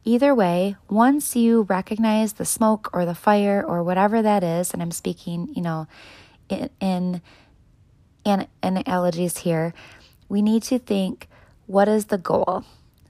Either 0.03 0.33
way, 0.33 0.75
once 0.89 1.35
you 1.35 1.63
recognize 1.63 2.33
the 2.33 2.45
smoke 2.45 2.89
or 2.93 3.05
the 3.05 3.15
fire 3.15 3.63
or 3.65 3.83
whatever 3.83 4.21
that 4.21 4.43
is, 4.43 4.73
and 4.73 4.81
I'm 4.81 4.91
speaking, 4.91 5.49
you 5.55 5.61
know, 5.61 5.87
in, 6.49 6.69
in, 6.79 7.21
in 8.23 8.47
analogies 8.61 9.39
here, 9.39 9.73
we 10.29 10.41
need 10.41 10.63
to 10.63 10.79
think 10.79 11.27
what 11.67 11.87
is 11.87 12.05
the 12.05 12.17
goal? 12.17 12.63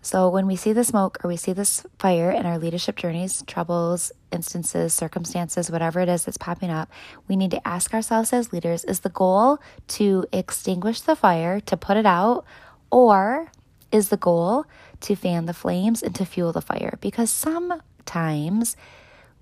So, 0.03 0.29
when 0.29 0.47
we 0.47 0.55
see 0.55 0.73
the 0.73 0.83
smoke 0.83 1.23
or 1.23 1.27
we 1.27 1.37
see 1.37 1.53
this 1.53 1.85
fire 1.99 2.31
in 2.31 2.47
our 2.47 2.57
leadership 2.57 2.95
journeys, 2.95 3.43
troubles, 3.45 4.11
instances, 4.31 4.95
circumstances, 4.95 5.69
whatever 5.69 5.99
it 5.99 6.09
is 6.09 6.25
that's 6.25 6.37
popping 6.37 6.71
up, 6.71 6.89
we 7.27 7.35
need 7.35 7.51
to 7.51 7.67
ask 7.67 7.93
ourselves 7.93 8.33
as 8.33 8.51
leaders 8.51 8.83
is 8.85 9.01
the 9.01 9.09
goal 9.09 9.59
to 9.89 10.25
extinguish 10.33 11.01
the 11.01 11.15
fire, 11.15 11.59
to 11.61 11.77
put 11.77 11.97
it 11.97 12.07
out, 12.07 12.45
or 12.89 13.51
is 13.91 14.09
the 14.09 14.17
goal 14.17 14.65
to 15.01 15.15
fan 15.15 15.45
the 15.45 15.53
flames 15.53 16.01
and 16.01 16.15
to 16.15 16.25
fuel 16.25 16.51
the 16.51 16.61
fire? 16.61 16.97
Because 16.99 17.29
sometimes 17.29 18.75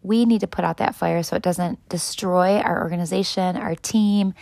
we 0.01 0.25
need 0.25 0.41
to 0.41 0.48
put 0.48 0.65
out 0.65 0.77
that 0.77 0.96
fire 0.96 1.24
so 1.24 1.36
it 1.36 1.41
doesn't 1.41 1.88
destroy 1.88 2.58
our 2.60 2.82
organization, 2.82 3.55
our 3.55 3.75
team, 3.75 4.34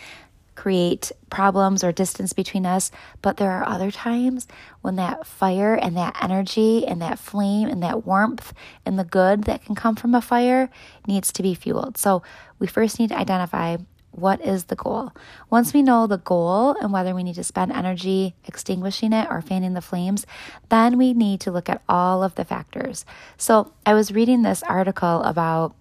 create 0.58 1.12
problems 1.30 1.84
or 1.84 1.92
distance 1.92 2.32
between 2.32 2.66
us. 2.66 2.90
But 3.22 3.36
there 3.36 3.52
are 3.52 3.68
other 3.68 3.92
times 3.92 4.48
when 4.80 4.96
that 4.96 5.24
fire 5.24 5.74
and 5.74 5.96
that 5.96 6.16
energy 6.20 6.84
and 6.84 7.00
that 7.00 7.20
flame 7.20 7.68
and 7.68 7.80
that 7.84 8.04
warmth 8.04 8.52
and 8.84 8.98
the 8.98 9.04
good 9.04 9.44
that 9.44 9.64
can 9.64 9.76
come 9.76 9.94
from 9.94 10.16
a 10.16 10.20
fire 10.20 10.68
needs 11.06 11.30
to 11.32 11.44
be 11.44 11.54
fueled. 11.54 11.96
So 11.96 12.24
we 12.58 12.66
first 12.66 12.98
need 12.98 13.10
to 13.10 13.18
identify 13.18 13.76
what 14.10 14.44
is 14.44 14.64
the 14.64 14.74
goal? 14.74 15.12
Once 15.48 15.72
we 15.72 15.80
know 15.80 16.08
the 16.08 16.18
goal 16.18 16.74
and 16.80 16.92
whether 16.92 17.14
we 17.14 17.22
need 17.22 17.36
to 17.36 17.44
spend 17.44 17.70
energy 17.70 18.34
extinguishing 18.46 19.12
it 19.12 19.28
or 19.30 19.40
fanning 19.40 19.74
the 19.74 19.80
flames, 19.80 20.26
then 20.70 20.98
we 20.98 21.14
need 21.14 21.40
to 21.42 21.52
look 21.52 21.68
at 21.68 21.82
all 21.88 22.24
of 22.24 22.34
the 22.34 22.44
factors. 22.44 23.04
So 23.36 23.72
I 23.86 23.94
was 23.94 24.10
reading 24.10 24.42
this 24.42 24.64
article 24.64 25.22
about 25.22 25.76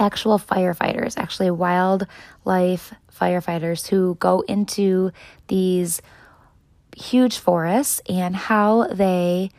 actual 0.00 0.38
firefighters, 0.38 1.16
actually 1.16 1.50
wildlife 1.50 2.94
firefighters 3.14 3.86
who 3.88 4.16
go 4.16 4.40
into 4.40 5.12
these 5.48 6.00
huge 6.96 7.38
forests 7.38 8.00
and 8.08 8.34
how 8.34 8.86
they 8.88 9.50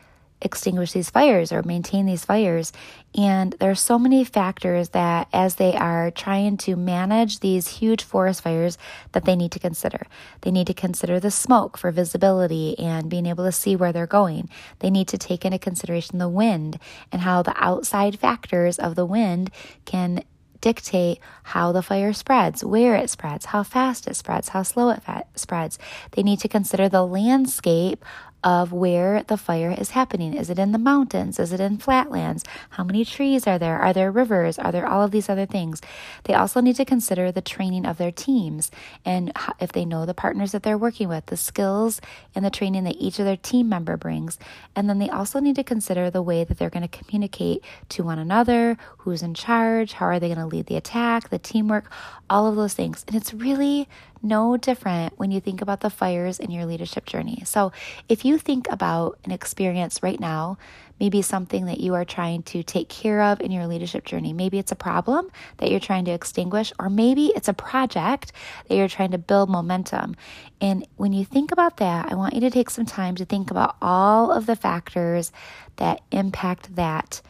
extinguish 0.44 0.92
these 0.92 1.08
fires 1.08 1.52
or 1.52 1.62
maintain 1.62 2.04
these 2.04 2.24
fires. 2.24 2.72
And 3.14 3.52
there 3.60 3.70
are 3.70 3.76
so 3.76 3.98
many 3.98 4.24
factors 4.24 4.90
that, 4.90 5.28
as 5.32 5.56
they 5.56 5.74
are 5.74 6.10
trying 6.10 6.56
to 6.58 6.76
manage 6.76 7.40
these 7.40 7.68
huge 7.68 8.02
forest 8.02 8.42
fires, 8.42 8.78
that 9.12 9.24
they 9.24 9.36
need 9.36 9.52
to 9.52 9.58
consider. 9.58 10.06
They 10.40 10.50
need 10.50 10.66
to 10.66 10.74
consider 10.74 11.20
the 11.20 11.30
smoke 11.30 11.78
for 11.78 11.90
visibility 11.90 12.78
and 12.78 13.08
being 13.08 13.26
able 13.26 13.44
to 13.44 13.52
see 13.52 13.76
where 13.76 13.92
they're 13.92 14.06
going. 14.06 14.48
They 14.80 14.90
need 14.90 15.08
to 15.08 15.18
take 15.18 15.44
into 15.44 15.58
consideration 15.58 16.18
the 16.18 16.28
wind 16.28 16.78
and 17.10 17.22
how 17.22 17.42
the 17.42 17.54
outside 17.56 18.18
factors 18.18 18.78
of 18.78 18.94
the 18.94 19.06
wind 19.06 19.50
can 19.84 20.24
dictate 20.62 21.18
how 21.42 21.72
the 21.72 21.82
fire 21.82 22.14
spreads, 22.14 22.64
where 22.64 22.94
it 22.96 23.10
spreads, 23.10 23.44
how 23.46 23.62
fast 23.62 24.06
it 24.06 24.16
spreads, 24.16 24.48
how 24.48 24.62
slow 24.62 24.88
it 24.88 25.02
fa- 25.02 25.26
spreads. 25.34 25.78
They 26.12 26.22
need 26.22 26.40
to 26.40 26.48
consider 26.48 26.88
the 26.88 27.04
landscape 27.04 28.02
of 28.44 28.72
where 28.72 29.22
the 29.24 29.36
fire 29.36 29.74
is 29.76 29.90
happening. 29.90 30.34
Is 30.34 30.50
it 30.50 30.58
in 30.58 30.72
the 30.72 30.78
mountains? 30.78 31.38
Is 31.38 31.52
it 31.52 31.60
in 31.60 31.78
flatlands? 31.78 32.44
How 32.70 32.84
many 32.84 33.04
trees 33.04 33.46
are 33.46 33.58
there? 33.58 33.78
Are 33.78 33.92
there 33.92 34.10
rivers? 34.10 34.58
Are 34.58 34.72
there 34.72 34.86
all 34.86 35.02
of 35.02 35.10
these 35.10 35.28
other 35.28 35.46
things? 35.46 35.80
They 36.24 36.34
also 36.34 36.60
need 36.60 36.76
to 36.76 36.84
consider 36.84 37.30
the 37.30 37.40
training 37.40 37.86
of 37.86 37.98
their 37.98 38.12
teams 38.12 38.70
and 39.04 39.32
if 39.60 39.72
they 39.72 39.84
know 39.84 40.06
the 40.06 40.14
partners 40.14 40.52
that 40.52 40.62
they're 40.62 40.78
working 40.78 41.08
with, 41.08 41.26
the 41.26 41.36
skills 41.36 42.00
and 42.34 42.44
the 42.44 42.50
training 42.50 42.84
that 42.84 42.96
each 42.98 43.18
of 43.18 43.24
their 43.24 43.36
team 43.36 43.68
member 43.68 43.96
brings. 43.96 44.38
And 44.74 44.88
then 44.88 44.98
they 44.98 45.08
also 45.08 45.40
need 45.40 45.56
to 45.56 45.64
consider 45.64 46.10
the 46.10 46.22
way 46.22 46.44
that 46.44 46.58
they're 46.58 46.70
going 46.70 46.88
to 46.88 46.98
communicate 46.98 47.62
to 47.90 48.02
one 48.02 48.18
another, 48.18 48.76
who's 48.98 49.22
in 49.22 49.34
charge, 49.34 49.92
how 49.94 50.06
are 50.06 50.20
they 50.20 50.28
going 50.28 50.38
to 50.38 50.46
lead 50.46 50.66
the 50.66 50.76
attack, 50.76 51.30
the 51.30 51.38
teamwork, 51.38 51.90
all 52.28 52.46
of 52.46 52.56
those 52.56 52.74
things. 52.74 53.04
And 53.06 53.16
it's 53.16 53.34
really 53.34 53.88
no 54.22 54.56
different 54.56 55.18
when 55.18 55.30
you 55.30 55.40
think 55.40 55.60
about 55.60 55.80
the 55.80 55.90
fires 55.90 56.38
in 56.38 56.50
your 56.50 56.66
leadership 56.66 57.04
journey. 57.06 57.42
So, 57.44 57.72
if 58.08 58.24
you 58.24 58.38
think 58.38 58.66
about 58.70 59.18
an 59.24 59.32
experience 59.32 60.02
right 60.02 60.18
now, 60.18 60.58
maybe 61.00 61.20
something 61.22 61.66
that 61.66 61.80
you 61.80 61.94
are 61.94 62.04
trying 62.04 62.42
to 62.44 62.62
take 62.62 62.88
care 62.88 63.22
of 63.22 63.40
in 63.40 63.50
your 63.50 63.66
leadership 63.66 64.04
journey, 64.04 64.32
maybe 64.32 64.58
it's 64.58 64.72
a 64.72 64.76
problem 64.76 65.30
that 65.56 65.70
you're 65.70 65.80
trying 65.80 66.04
to 66.04 66.12
extinguish, 66.12 66.72
or 66.78 66.88
maybe 66.88 67.32
it's 67.34 67.48
a 67.48 67.54
project 67.54 68.32
that 68.68 68.76
you're 68.76 68.88
trying 68.88 69.10
to 69.10 69.18
build 69.18 69.50
momentum. 69.50 70.14
And 70.60 70.86
when 70.96 71.12
you 71.12 71.24
think 71.24 71.50
about 71.50 71.78
that, 71.78 72.10
I 72.10 72.14
want 72.14 72.34
you 72.34 72.40
to 72.40 72.50
take 72.50 72.70
some 72.70 72.86
time 72.86 73.16
to 73.16 73.24
think 73.24 73.50
about 73.50 73.76
all 73.82 74.30
of 74.30 74.46
the 74.46 74.56
factors 74.56 75.32
that 75.76 76.00
impact 76.12 76.76
that 76.76 77.20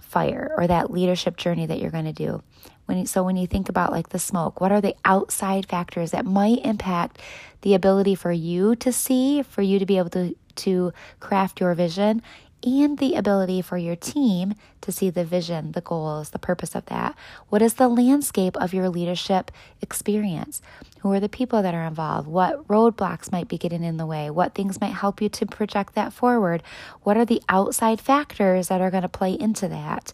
fire 0.00 0.52
or 0.56 0.66
that 0.66 0.90
leadership 0.90 1.36
journey 1.36 1.66
that 1.66 1.80
you're 1.80 1.90
going 1.90 2.04
to 2.06 2.12
do. 2.12 2.42
When 2.90 2.98
you, 2.98 3.06
so 3.06 3.22
when 3.22 3.36
you 3.36 3.46
think 3.46 3.68
about 3.68 3.92
like 3.92 4.08
the 4.08 4.18
smoke, 4.18 4.60
what 4.60 4.72
are 4.72 4.80
the 4.80 4.96
outside 5.04 5.64
factors 5.64 6.10
that 6.10 6.26
might 6.26 6.66
impact 6.66 7.20
the 7.60 7.74
ability 7.74 8.16
for 8.16 8.32
you 8.32 8.74
to 8.74 8.92
see, 8.92 9.42
for 9.42 9.62
you 9.62 9.78
to 9.78 9.86
be 9.86 9.96
able 9.96 10.10
to 10.10 10.34
to 10.56 10.92
craft 11.20 11.60
your 11.60 11.72
vision 11.74 12.20
and 12.64 12.98
the 12.98 13.14
ability 13.14 13.62
for 13.62 13.78
your 13.78 13.94
team 13.94 14.54
to 14.80 14.90
see 14.90 15.08
the 15.08 15.24
vision, 15.24 15.70
the 15.70 15.80
goals, 15.80 16.30
the 16.30 16.38
purpose 16.40 16.74
of 16.74 16.84
that. 16.86 17.16
What 17.48 17.62
is 17.62 17.74
the 17.74 17.86
landscape 17.86 18.56
of 18.56 18.74
your 18.74 18.88
leadership 18.88 19.52
experience? 19.80 20.60
Who 21.02 21.12
are 21.12 21.20
the 21.20 21.28
people 21.28 21.62
that 21.62 21.76
are 21.76 21.86
involved? 21.86 22.26
What 22.26 22.66
roadblocks 22.66 23.30
might 23.30 23.46
be 23.46 23.56
getting 23.56 23.84
in 23.84 23.98
the 23.98 24.04
way? 24.04 24.30
What 24.30 24.56
things 24.56 24.80
might 24.80 24.94
help 24.94 25.22
you 25.22 25.28
to 25.28 25.46
project 25.46 25.94
that 25.94 26.12
forward? 26.12 26.64
What 27.04 27.16
are 27.16 27.24
the 27.24 27.40
outside 27.48 28.00
factors 28.00 28.66
that 28.66 28.80
are 28.80 28.90
going 28.90 29.04
to 29.04 29.08
play 29.08 29.32
into 29.32 29.68
that? 29.68 30.12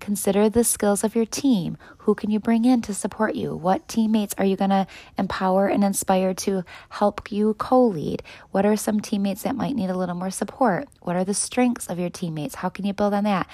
Consider 0.00 0.48
the 0.48 0.64
skills 0.64 1.02
of 1.04 1.14
your 1.14 1.26
team. 1.26 1.76
Who 1.98 2.14
can 2.14 2.30
you 2.30 2.38
bring 2.38 2.64
in 2.64 2.82
to 2.82 2.94
support 2.94 3.34
you? 3.34 3.54
What 3.54 3.88
teammates 3.88 4.34
are 4.38 4.44
you 4.44 4.56
going 4.56 4.70
to 4.70 4.86
empower 5.16 5.66
and 5.66 5.82
inspire 5.82 6.34
to 6.34 6.64
help 6.90 7.30
you 7.32 7.54
co 7.54 7.84
lead? 7.84 8.22
What 8.50 8.64
are 8.64 8.76
some 8.76 9.00
teammates 9.00 9.42
that 9.42 9.56
might 9.56 9.74
need 9.74 9.90
a 9.90 9.96
little 9.96 10.14
more 10.14 10.30
support? 10.30 10.88
What 11.02 11.16
are 11.16 11.24
the 11.24 11.34
strengths 11.34 11.88
of 11.88 11.98
your 11.98 12.10
teammates? 12.10 12.56
How 12.56 12.68
can 12.68 12.86
you 12.86 12.92
build 12.92 13.14
on 13.14 13.24
that? 13.24 13.48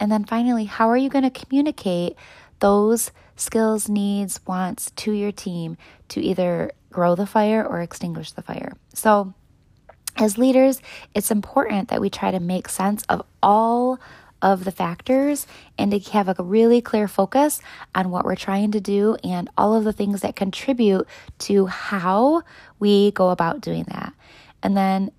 And 0.00 0.10
then 0.10 0.24
finally, 0.24 0.64
how 0.64 0.88
are 0.88 0.96
you 0.96 1.08
going 1.08 1.28
to 1.28 1.30
communicate 1.30 2.16
those 2.60 3.10
skills, 3.36 3.88
needs, 3.88 4.40
wants 4.46 4.90
to 4.92 5.12
your 5.12 5.32
team 5.32 5.76
to 6.08 6.20
either 6.20 6.72
grow 6.90 7.14
the 7.14 7.26
fire 7.26 7.64
or 7.64 7.80
extinguish 7.80 8.32
the 8.32 8.42
fire? 8.42 8.72
So, 8.94 9.34
as 10.16 10.36
leaders, 10.36 10.80
it's 11.14 11.30
important 11.30 11.88
that 11.88 12.00
we 12.00 12.10
try 12.10 12.32
to 12.32 12.40
make 12.40 12.68
sense 12.68 13.04
of 13.08 13.22
all 13.40 14.00
of 14.42 14.64
the 14.64 14.72
factors 14.72 15.46
and 15.76 15.90
to 15.90 15.98
have 16.10 16.28
a 16.28 16.42
really 16.42 16.80
clear 16.80 17.08
focus 17.08 17.60
on 17.94 18.10
what 18.10 18.24
we're 18.24 18.36
trying 18.36 18.70
to 18.72 18.80
do 18.80 19.16
and 19.24 19.50
all 19.56 19.74
of 19.74 19.84
the 19.84 19.92
things 19.92 20.20
that 20.20 20.36
contribute 20.36 21.06
to 21.38 21.66
how 21.66 22.42
we 22.78 23.10
go 23.12 23.30
about 23.30 23.60
doing 23.60 23.84
that. 23.88 24.12
And 24.62 24.76
then 24.76 25.10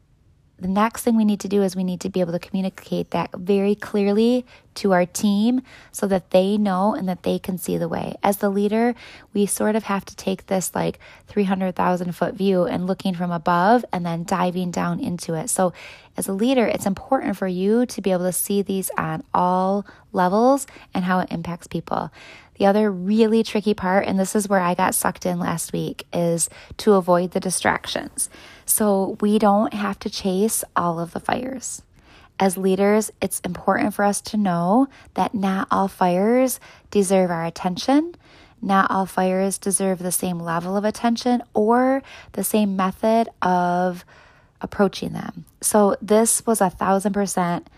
the 0.62 0.68
next 0.68 1.04
thing 1.04 1.16
we 1.16 1.26
need 1.26 1.40
to 1.42 1.48
do 1.48 1.64
is 1.64 1.76
we 1.76 1.84
need 1.84 2.02
to 2.02 2.10
be 2.10 2.20
able 2.20 2.34
to 2.34 2.40
communicate 2.40 3.12
that 3.12 3.32
very 3.34 3.76
clearly 3.76 4.46
to 4.76 4.94
our 4.94 5.06
team 5.06 5.62
so 5.92 6.08
that 6.08 6.32
they 6.32 6.58
know 6.58 6.94
and 6.94 7.08
that 7.08 7.24
they 7.24 7.40
can 7.40 7.58
see 7.58 7.78
the 7.78 7.88
way. 7.88 8.16
As 8.24 8.38
the 8.38 8.50
leader, 8.50 8.96
we 9.34 9.46
sort 9.46 9.76
of 9.76 9.84
have 9.84 10.06
to 10.06 10.16
take 10.16 10.48
this 10.48 10.74
like 10.76 11.00
300,000 11.28 12.14
foot 12.14 12.36
view 12.36 12.66
and 12.66 12.88
looking 12.88 13.14
from 13.14 13.32
above 13.32 13.84
and 13.92 14.06
then 14.06 14.24
diving 14.24 14.72
down 14.72 15.00
into 15.00 15.34
it. 15.34 15.50
So, 15.50 15.74
as 16.18 16.28
a 16.28 16.34
leader, 16.34 16.66
it's 16.66 16.86
important 16.86 17.38
for 17.38 17.48
you 17.48 17.86
to 17.86 18.02
be 18.02 18.12
able 18.12 18.26
to 18.26 18.34
see 18.34 18.62
these 18.62 18.92
on 18.98 19.24
all 19.34 19.86
levels 20.12 20.68
and 20.94 21.06
how 21.06 21.20
it 21.20 21.32
impacts 21.32 21.68
people. 21.68 22.12
The 22.60 22.66
other 22.66 22.92
really 22.92 23.42
tricky 23.42 23.74
part, 23.74 24.06
and 24.06 24.20
this 24.20 24.36
is 24.36 24.50
where 24.50 24.60
I 24.60 24.76
got 24.76 24.94
sucked 24.94 25.26
in 25.26 25.40
last 25.40 25.72
week, 25.72 26.06
is 26.12 26.50
to 26.78 26.94
avoid 26.94 27.32
the 27.32 27.40
distractions. 27.40 28.30
So 28.66 29.18
we 29.22 29.40
don't 29.40 29.74
have 29.74 29.98
to 30.00 30.10
chase 30.10 30.66
all 30.76 31.00
of 31.00 31.14
the 31.14 31.22
fires. 31.22 31.82
As 32.38 32.58
leaders, 32.58 33.12
it's 33.22 33.40
important 33.42 33.94
for 33.94 34.04
us 34.04 34.20
to 34.22 34.38
know 34.38 34.88
that 35.14 35.34
not 35.34 35.70
all 35.72 35.88
fires 35.88 36.60
deserve 36.92 37.32
our 37.32 37.46
attention. 37.46 38.14
Not 38.62 38.92
all 38.92 39.06
fires 39.06 39.58
deserve 39.58 40.00
the 40.00 40.12
same 40.12 40.40
level 40.40 40.76
of 40.76 40.84
attention 40.84 41.42
or 41.54 42.04
the 42.34 42.44
same 42.44 42.76
method 42.76 43.30
of 43.42 44.04
approaching 44.60 45.14
them. 45.14 45.46
So, 45.62 45.96
this 46.02 46.46
was 46.46 46.60
a 46.60 46.70
thousand 46.70 47.14
percent 47.14 47.70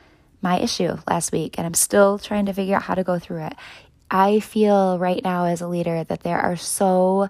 my 0.41 0.59
issue 0.59 0.97
last 1.07 1.31
week, 1.31 1.55
and 1.57 1.67
I'm 1.67 1.75
still 1.75 2.17
trying 2.17 2.47
to 2.47 2.53
figure 2.53 2.75
out 2.75 2.81
how 2.83 2.95
to 2.95 3.03
go 3.03 3.19
through 3.19 3.45
it. 3.45 3.53
I 4.11 4.41
feel 4.41 4.99
right 4.99 5.23
now 5.23 5.45
as 5.45 5.61
a 5.61 5.67
leader 5.67 6.03
that 6.03 6.21
there 6.21 6.39
are 6.39 6.57
so 6.57 7.29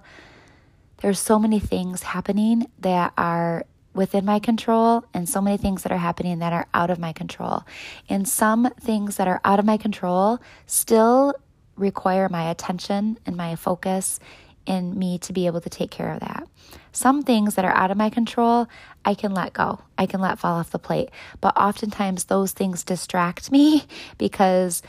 there's 1.00 1.18
so 1.18 1.38
many 1.38 1.58
things 1.58 2.02
happening 2.02 2.66
that 2.80 3.12
are 3.16 3.64
within 3.94 4.24
my 4.24 4.38
control 4.38 5.04
and 5.12 5.28
so 5.28 5.40
many 5.40 5.56
things 5.56 5.82
that 5.82 5.92
are 5.92 5.98
happening 5.98 6.38
that 6.38 6.52
are 6.52 6.66
out 6.72 6.90
of 6.90 6.98
my 6.98 7.12
control. 7.12 7.64
And 8.08 8.28
some 8.28 8.70
things 8.80 9.16
that 9.16 9.28
are 9.28 9.40
out 9.44 9.58
of 9.58 9.64
my 9.64 9.76
control 9.76 10.38
still 10.66 11.34
require 11.76 12.28
my 12.28 12.50
attention 12.50 13.18
and 13.26 13.36
my 13.36 13.56
focus 13.56 14.20
in 14.64 14.96
me 14.96 15.18
to 15.18 15.32
be 15.32 15.46
able 15.46 15.60
to 15.60 15.68
take 15.68 15.90
care 15.90 16.12
of 16.12 16.20
that. 16.20 16.46
Some 16.92 17.22
things 17.22 17.56
that 17.56 17.64
are 17.64 17.74
out 17.74 17.90
of 17.90 17.96
my 17.96 18.08
control, 18.08 18.68
I 19.04 19.14
can 19.14 19.34
let 19.34 19.52
go. 19.52 19.80
I 19.98 20.06
can 20.06 20.20
let 20.20 20.38
fall 20.38 20.58
off 20.58 20.70
the 20.70 20.78
plate. 20.78 21.10
But 21.40 21.56
oftentimes 21.56 22.24
those 22.24 22.52
things 22.52 22.84
distract 22.84 23.50
me 23.50 23.84
because 24.18 24.82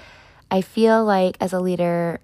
I 0.53 0.61
feel 0.61 1.03
like 1.03 1.35
as 1.41 1.51
a 1.51 1.59
leader, 1.59 2.19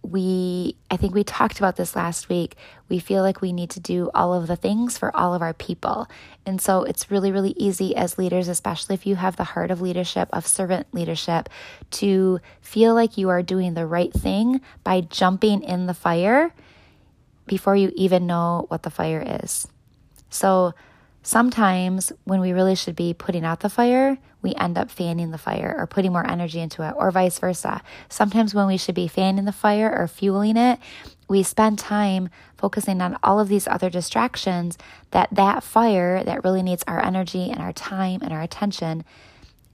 we, 0.00 0.74
I 0.90 0.96
think 0.96 1.14
we 1.14 1.22
talked 1.22 1.58
about 1.58 1.76
this 1.76 1.94
last 1.94 2.30
week. 2.30 2.56
We 2.88 2.98
feel 2.98 3.22
like 3.22 3.42
we 3.42 3.52
need 3.52 3.68
to 3.70 3.80
do 3.80 4.10
all 4.14 4.32
of 4.32 4.46
the 4.46 4.56
things 4.56 4.96
for 4.96 5.14
all 5.14 5.34
of 5.34 5.42
our 5.42 5.52
people. 5.52 6.08
And 6.46 6.62
so 6.62 6.82
it's 6.82 7.10
really, 7.10 7.30
really 7.30 7.50
easy 7.58 7.94
as 7.94 8.16
leaders, 8.16 8.48
especially 8.48 8.94
if 8.94 9.06
you 9.06 9.16
have 9.16 9.36
the 9.36 9.44
heart 9.44 9.70
of 9.70 9.82
leadership, 9.82 10.30
of 10.32 10.46
servant 10.46 10.86
leadership, 10.94 11.50
to 11.90 12.40
feel 12.62 12.94
like 12.94 13.18
you 13.18 13.28
are 13.28 13.42
doing 13.42 13.74
the 13.74 13.84
right 13.84 14.14
thing 14.14 14.62
by 14.82 15.02
jumping 15.02 15.62
in 15.62 15.84
the 15.84 15.92
fire 15.92 16.54
before 17.46 17.76
you 17.76 17.92
even 17.96 18.26
know 18.26 18.64
what 18.68 18.82
the 18.82 18.90
fire 18.90 19.22
is. 19.42 19.68
So 20.30 20.72
Sometimes, 21.22 22.12
when 22.24 22.40
we 22.40 22.52
really 22.52 22.74
should 22.74 22.96
be 22.96 23.12
putting 23.12 23.44
out 23.44 23.60
the 23.60 23.68
fire, 23.68 24.16
we 24.42 24.54
end 24.54 24.78
up 24.78 24.90
fanning 24.90 25.30
the 25.30 25.38
fire 25.38 25.74
or 25.76 25.86
putting 25.86 26.12
more 26.12 26.28
energy 26.28 26.60
into 26.60 26.86
it, 26.86 26.94
or 26.96 27.10
vice 27.10 27.38
versa. 27.38 27.82
Sometimes, 28.08 28.54
when 28.54 28.66
we 28.66 28.76
should 28.76 28.94
be 28.94 29.08
fanning 29.08 29.44
the 29.44 29.52
fire 29.52 29.94
or 29.94 30.08
fueling 30.08 30.56
it, 30.56 30.78
we 31.28 31.42
spend 31.42 31.78
time 31.78 32.28
focusing 32.56 33.00
on 33.00 33.18
all 33.22 33.38
of 33.38 33.48
these 33.48 33.68
other 33.68 33.90
distractions 33.90 34.76
that 35.12 35.28
that 35.32 35.62
fire 35.62 36.24
that 36.24 36.44
really 36.44 36.62
needs 36.62 36.84
our 36.86 37.02
energy 37.04 37.50
and 37.50 37.60
our 37.60 37.72
time 37.72 38.20
and 38.22 38.32
our 38.32 38.42
attention 38.42 39.04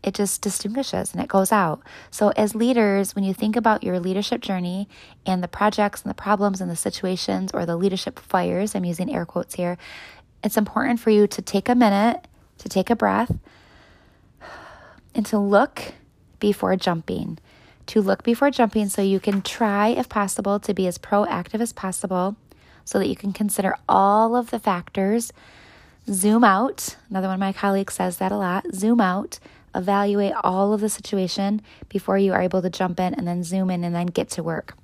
it 0.07 0.15
just 0.15 0.41
distinguishes 0.41 1.13
and 1.13 1.23
it 1.23 1.29
goes 1.29 1.51
out. 1.51 1.83
So, 2.13 2.29
as 2.37 2.55
leaders, 2.55 3.15
when 3.15 3.25
you 3.25 3.35
think 3.35 3.57
about 3.57 3.83
your 3.83 3.99
leadership 3.99 4.41
journey 4.41 4.89
and 5.27 5.43
the 5.43 5.49
projects 5.49 6.03
and 6.03 6.11
the 6.11 6.15
problems 6.15 6.61
and 6.61 6.71
the 6.71 6.77
situations 6.77 7.51
or 7.53 7.67
the 7.67 7.77
leadership 7.77 8.21
fires, 8.21 8.75
I'm 8.75 8.85
using 8.85 9.13
air 9.13 9.27
quotes 9.27 9.57
here, 9.57 9.77
it's 10.45 10.57
important 10.57 11.01
for 11.01 11.11
you 11.11 11.27
to 11.27 11.43
take 11.43 11.69
a 11.69 11.75
minute, 11.75 12.29
to 12.59 12.69
take 12.69 12.89
a 12.89 12.97
breath, 12.97 13.37
and 15.17 15.27
to 15.27 15.39
look 15.39 15.95
before 16.39 16.77
jumping. 16.77 17.39
To 17.87 18.03
look 18.03 18.23
before 18.23 18.51
jumping 18.51 18.89
so 18.89 19.01
you 19.01 19.19
can 19.19 19.43
try, 19.43 19.89
if 19.89 20.09
possible, 20.09 20.61
to 20.61 20.75
be 20.75 20.87
as 20.87 20.99
proactive 20.99 21.61
as 21.61 21.73
possible 21.73 22.37
so 22.85 22.99
that 22.99 23.09
you 23.09 23.17
can 23.17 23.33
consider 23.33 23.77
all 23.89 24.37
of 24.37 24.51
the 24.51 24.59
factors. 24.59 25.33
Zoom 26.09 26.45
out. 26.45 26.97
Another 27.11 27.29
one 27.29 27.35
of 27.35 27.41
my 27.41 27.53
colleagues 27.53 27.95
says 27.95 28.19
that 28.19 28.31
a 28.31 28.37
lot. 28.37 28.67
Zoom 28.75 29.01
out, 29.01 29.39
evaluate 29.75 30.35
all 30.45 30.73
of 30.73 30.81
the 30.81 30.89
situation 30.89 31.63
before 31.89 32.19
you 32.19 32.33
are 32.33 32.43
able 32.43 32.63
to 32.63 32.71
jump 32.71 33.01
in 33.01 33.15
and 33.15 33.27
then 33.27 33.43
zoom 33.43 33.71
in 33.71 33.83
and 33.83 33.95
then 33.95 34.07
get 34.07 34.29
to 34.31 34.43
work 34.43 34.77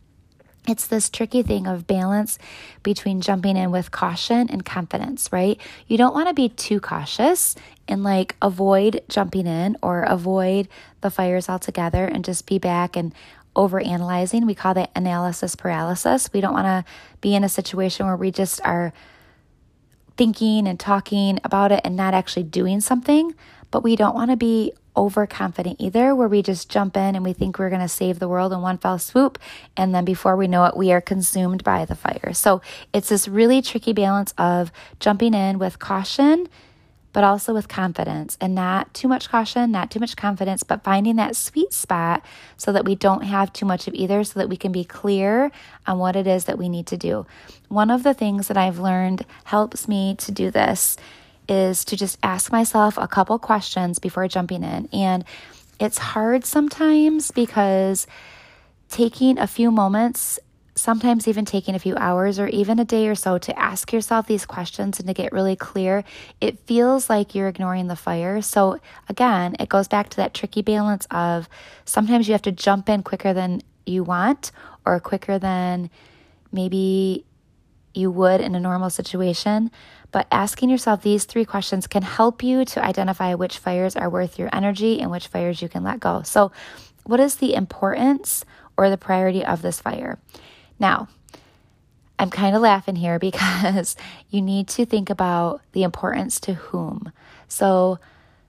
it's 0.69 0.87
this 0.87 1.11
tricky 1.11 1.43
thing 1.43 1.67
of 1.67 1.87
balance 1.87 2.39
between 2.83 3.21
jumping 3.21 3.57
in 3.57 3.71
with 3.71 3.91
caution 3.91 4.49
and 4.49 4.65
confidence, 4.65 5.33
right? 5.33 5.61
You 5.89 5.99
don't 5.99 6.15
want 6.15 6.29
to 6.29 6.35
be 6.35 6.49
too 6.49 6.81
cautious 6.81 7.57
and 7.89 8.03
like 8.03 8.37
avoid 8.41 9.03
jumping 9.09 9.47
in 9.47 9.77
or 9.83 10.03
avoid 10.03 10.69
the 11.01 11.11
fires 11.11 11.49
altogether 11.49 12.05
and 12.05 12.25
just 12.25 12.47
be 12.47 12.59
back 12.59 12.97
and 12.97 13.15
over 13.55 13.81
analyzing. 13.81 14.47
We 14.47 14.55
call 14.55 14.75
that 14.75 14.91
analysis 14.97 15.57
paralysis. 15.57 16.31
We 16.33 16.41
don't 16.41 16.55
want 16.55 16.67
to 16.67 16.91
be 17.21 17.35
in 17.35 17.45
a 17.45 17.49
situation 17.49 18.07
where 18.07 18.17
we 18.17 18.31
just 18.31 18.61
are 18.65 18.93
thinking 20.17 20.67
and 20.67 20.79
talking 20.79 21.39
about 21.45 21.73
it 21.73 21.81
and 21.85 21.97
not 21.97 22.15
actually 22.15 22.45
doing 22.45 22.81
something. 22.81 23.35
But 23.71 23.83
we 23.83 23.97
don't 23.97 24.15
want 24.15 24.31
to 24.31 24.37
be 24.37 24.73
overconfident 24.95 25.77
either, 25.81 26.15
where 26.15 26.29
we 26.29 26.43
just 26.43 26.69
jump 26.69 26.97
in 26.97 27.17
and 27.17 27.25
we 27.25 27.33
think 27.33 27.59
we're 27.59 27.71
going 27.71 27.81
to 27.81 27.89
save 27.89 28.19
the 28.19 28.29
world 28.29 28.53
in 28.53 28.61
one 28.61 28.77
fell 28.77 28.99
swoop. 28.99 29.39
And 29.77 29.95
then 29.95 30.05
before 30.05 30.37
we 30.37 30.47
know 30.47 30.67
it, 30.67 30.77
we 30.77 30.93
are 30.93 31.01
consumed 31.01 31.65
by 31.65 31.87
the 31.87 31.95
fire. 31.95 32.35
So 32.35 32.61
it's 32.93 33.09
this 33.09 33.27
really 33.27 33.63
tricky 33.63 33.95
balance 33.95 34.35
of 34.37 34.71
jumping 35.01 35.33
in 35.33 35.59
with 35.59 35.79
caution 35.79 36.49
but 37.13 37.25
also 37.25 37.53
with 37.53 37.69
confidence 37.69 38.39
and 38.41 38.55
not 38.55 38.93
too 38.95 39.09
much 39.09 39.29
caution, 39.29 39.71
not 39.71 39.91
too 39.91 40.01
much 40.01 40.17
confidence, 40.17 40.63
but 40.63 40.83
finding 40.83 41.17
that 41.17 41.37
sweet 41.37 41.73
spot 41.73 42.25
so 42.57 42.73
that 42.73 42.85
we 42.85 42.95
don't 42.95 43.25
have 43.25 43.53
too 43.53 43.67
much 43.67 43.87
of 43.87 43.95
either, 43.95 44.25
so 44.25 44.39
that 44.39 44.49
we 44.49 44.57
can 44.57 44.73
be 44.73 44.85
clear 44.85 45.51
on 45.87 45.99
what 45.99 46.17
it 46.17 46.27
is 46.27 46.45
that 46.45 46.59
we 46.59 46.69
need 46.69 46.87
to 46.87 46.97
do. 46.97 47.27
One 47.69 47.91
of 47.91 48.03
the 48.03 48.15
things 48.15 48.49
that 48.49 48.57
I've 48.57 48.79
learned 48.79 49.27
helps 49.45 49.89
me 49.89 50.15
to 50.17 50.33
do 50.33 50.51
this 50.51 50.97
is 51.49 51.85
to 51.85 51.97
just 51.97 52.19
ask 52.23 52.53
myself 52.53 52.97
a 52.97 53.09
couple 53.09 53.39
questions 53.39 53.99
before 53.99 54.29
jumping 54.29 54.63
in. 54.63 54.89
And 54.93 55.25
it's 55.81 55.99
hard 55.99 56.45
sometimes 56.45 57.31
because 57.31 58.07
taking 58.89 59.39
a 59.39 59.47
few 59.47 59.71
moments 59.71 60.39
sometimes 60.75 61.29
even 61.29 61.45
taking 61.45 61.75
a 61.75 61.79
few 61.79 61.95
hours 61.97 62.39
or 62.39 62.49
even 62.49 62.79
a 62.79 62.85
day 62.85 63.07
or 63.07 63.15
so 63.15 63.39
to 63.39 63.59
ask 63.59 63.93
yourself 63.93 64.27
these 64.27 64.47
questions 64.47 64.99
and 64.99 65.07
to 65.07 65.15
get 65.15 65.33
really 65.33 65.57
clear, 65.57 66.03
it 66.41 66.59
feels 66.61 67.11
like 67.11 67.35
you're 67.35 67.49
ignoring 67.49 67.89
the 67.89 67.97
fire. 67.97 68.41
So, 68.41 68.79
again, 69.09 69.55
it 69.61 69.69
goes 69.69 69.89
back 69.89 70.09
to 70.11 70.17
that 70.17 70.35
tricky 70.35 70.63
balance 70.63 71.07
of 71.11 71.49
sometimes 71.85 72.27
you 72.27 72.33
have 72.33 72.43
to 72.43 72.53
jump 72.53 72.89
in 72.89 73.03
quicker 73.03 73.35
than 73.35 73.63
you 73.85 74.03
want 74.03 74.51
or 74.87 74.99
quicker 75.01 75.39
than 75.39 75.91
maybe 76.53 77.25
you 77.95 78.11
would 78.11 78.41
in 78.41 78.55
a 78.55 78.61
normal 78.61 78.91
situation. 78.91 79.71
But 80.11 80.27
asking 80.31 80.71
yourself 80.71 81.03
these 81.03 81.25
three 81.25 81.45
questions 81.45 81.87
can 81.87 82.03
help 82.03 82.43
you 82.43 82.65
to 82.67 82.85
identify 82.85 83.35
which 83.35 83.59
fires 83.59 83.97
are 83.97 84.11
worth 84.11 84.39
your 84.39 84.51
energy 84.53 85.01
and 85.01 85.11
which 85.11 85.29
fires 85.29 85.61
you 85.61 85.69
can 85.69 85.85
let 85.85 86.01
go. 86.01 86.23
So, 86.23 86.53
what 87.05 87.21
is 87.21 87.37
the 87.37 87.55
importance 87.55 88.45
or 88.77 88.89
the 88.89 88.97
priority 88.97 89.45
of 89.45 89.61
this 89.61 89.81
fire? 89.81 90.19
Now, 90.83 91.09
I'm 92.19 92.29
kind 92.29 92.55
of 92.55 92.61
laughing 92.61 92.97
here 92.97 93.19
because 93.31 93.97
you 94.29 94.43
need 94.43 94.69
to 94.69 94.85
think 94.85 95.09
about 95.09 95.63
the 95.73 95.85
importance 95.85 96.39
to 96.41 96.55
whom. 96.55 97.13
So, 97.49 97.99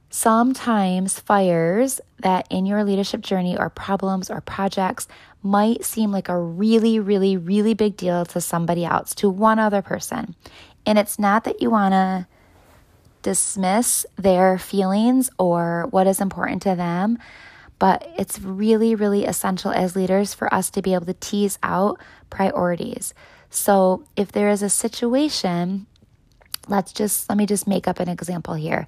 sometimes 0.09 1.19
fires 1.19 1.99
that 2.19 2.45
in 2.51 2.67
your 2.67 2.83
leadership 2.83 3.21
journey 3.21 3.57
or 3.57 3.67
problems 3.69 4.29
or 4.29 4.41
projects 4.41 5.07
might 5.41 5.83
seem 5.83 6.11
like 6.11 6.29
a 6.29 6.37
really, 6.37 6.99
really, 6.99 7.35
really 7.35 7.73
big 7.73 7.97
deal 7.97 8.23
to 8.23 8.39
somebody 8.39 8.85
else, 8.85 9.15
to 9.15 9.27
one 9.27 9.57
other 9.57 9.81
person. 9.81 10.35
And 10.85 10.99
it's 10.99 11.17
not 11.17 11.45
that 11.45 11.63
you 11.63 11.71
want 11.71 11.93
to 11.93 12.27
dismiss 13.23 14.05
their 14.15 14.59
feelings 14.59 15.31
or 15.39 15.87
what 15.89 16.05
is 16.05 16.21
important 16.21 16.61
to 16.61 16.75
them, 16.75 17.17
but 17.79 18.07
it's 18.17 18.39
really, 18.39 18.95
really 18.95 19.25
essential 19.25 19.71
as 19.71 19.95
leaders 19.95 20.33
for 20.33 20.53
us 20.53 20.69
to 20.69 20.81
be 20.81 20.93
able 20.93 21.07
to 21.07 21.15
tease 21.15 21.57
out 21.63 21.99
priorities. 22.33 23.13
So 23.49 24.03
if 24.15 24.31
there 24.31 24.49
is 24.49 24.63
a 24.63 24.69
situation, 24.69 25.85
let's 26.67 26.91
just, 26.91 27.29
let 27.29 27.37
me 27.37 27.45
just 27.45 27.67
make 27.67 27.87
up 27.87 27.99
an 27.99 28.09
example 28.09 28.55
here. 28.55 28.87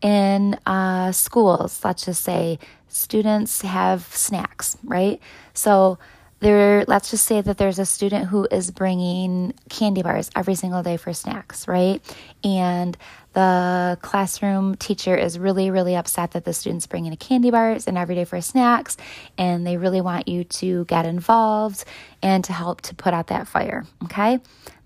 In 0.00 0.54
uh, 0.64 1.10
schools, 1.10 1.80
let's 1.84 2.04
just 2.04 2.22
say 2.22 2.58
students 2.86 3.62
have 3.62 4.02
snacks, 4.14 4.76
right? 4.84 5.20
So 5.54 5.98
there 6.40 6.84
let's 6.86 7.10
just 7.10 7.24
say 7.24 7.40
that 7.40 7.56
there's 7.56 7.78
a 7.78 7.86
student 7.86 8.26
who 8.26 8.46
is 8.50 8.70
bringing 8.70 9.54
candy 9.70 10.02
bars 10.02 10.30
every 10.36 10.54
single 10.54 10.82
day 10.82 10.98
for 10.98 11.14
snacks 11.14 11.66
right 11.66 12.02
and 12.42 12.98
the 13.34 13.98
classroom 14.02 14.74
teacher 14.76 15.16
is 15.16 15.38
really 15.38 15.70
really 15.70 15.94
upset 15.94 16.32
that 16.32 16.44
the 16.44 16.52
students 16.52 16.86
bringing 16.86 17.12
a 17.12 17.16
candy 17.16 17.50
bars 17.50 17.86
and 17.86 17.98
every 17.98 18.14
day 18.14 18.24
for 18.24 18.40
snacks 18.40 18.96
and 19.36 19.66
they 19.66 19.76
really 19.76 20.00
want 20.00 20.26
you 20.28 20.44
to 20.44 20.84
get 20.86 21.06
involved 21.06 21.84
and 22.22 22.44
to 22.44 22.52
help 22.52 22.80
to 22.80 22.94
put 22.94 23.12
out 23.12 23.28
that 23.28 23.46
fire 23.46 23.84
okay 24.04 24.40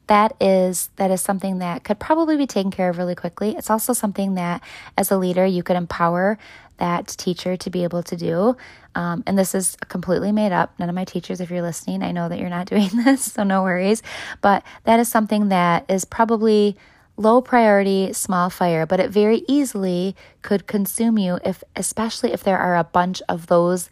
that 0.07 0.35
is 0.41 0.89
that 0.97 1.11
is 1.11 1.21
something 1.21 1.59
that 1.59 1.85
could 1.85 1.99
probably 1.99 2.37
be 2.37 2.47
taken 2.47 2.71
care 2.71 2.89
of 2.89 2.99
really 2.99 3.15
quickly 3.15 3.55
it's 3.57 3.71
also 3.71 3.93
something 3.93 4.35
that 4.35 4.63
as 4.97 5.11
a 5.11 5.17
leader 5.17 5.45
you 5.45 5.63
could 5.63 5.77
empower 5.77 6.39
that 6.79 7.09
teacher 7.09 7.57
to 7.57 7.71
be 7.71 7.85
able 7.85 8.03
to 8.05 8.17
do. 8.17 8.57
Um, 8.95 9.23
and 9.27 9.39
this 9.39 9.55
is 9.55 9.77
completely 9.89 10.33
made 10.33 10.53
up. 10.53 10.73
None 10.79 10.89
of 10.89 10.95
my 10.95 11.05
teachers, 11.05 11.41
if 11.41 11.51
you're 11.51 11.63
listening, 11.63 12.03
I 12.03 12.13
know 12.13 12.29
that 12.29 12.39
you're 12.39 12.49
not 12.49 12.67
doing 12.71 12.89
this, 13.05 13.33
so 13.33 13.43
no 13.43 13.63
worries. 13.63 14.03
But 14.41 14.65
that 14.85 14.99
is 14.99 15.09
something 15.09 15.49
that 15.49 15.85
is 15.89 16.05
probably 16.05 16.77
low 17.19 17.43
priority, 17.43 18.13
small 18.13 18.49
fire, 18.49 18.87
but 18.87 19.01
it 19.01 19.11
very 19.11 19.43
easily 19.49 20.17
could 20.41 20.67
consume 20.67 21.19
you 21.19 21.39
if, 21.45 21.63
especially 21.77 22.33
if 22.33 22.43
there 22.43 22.59
are 22.59 22.77
a 22.77 22.85
bunch 22.85 23.21
of 23.29 23.49
those 23.49 23.91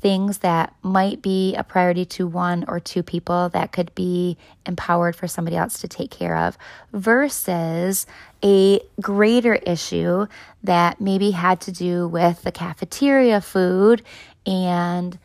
things 0.00 0.38
that 0.38 0.72
might 0.82 1.20
be 1.22 1.56
a 1.56 1.64
priority 1.64 2.04
to 2.04 2.26
one 2.26 2.64
or 2.68 2.78
two 2.78 3.02
people 3.02 3.48
that 3.48 3.72
could 3.72 3.92
be 3.94 4.36
empowered 4.64 5.16
for 5.16 5.26
somebody 5.26 5.56
else 5.56 5.80
to 5.80 5.88
take 5.88 6.10
care 6.10 6.36
of 6.36 6.56
versus 6.92 8.06
a 8.44 8.80
greater 9.00 9.54
issue 9.54 10.26
that 10.62 11.00
maybe 11.00 11.32
had 11.32 11.60
to 11.60 11.72
do 11.72 12.06
with 12.06 12.42
the 12.42 12.52
cafeteria 12.52 13.40
food 13.40 14.02
and 14.46 15.18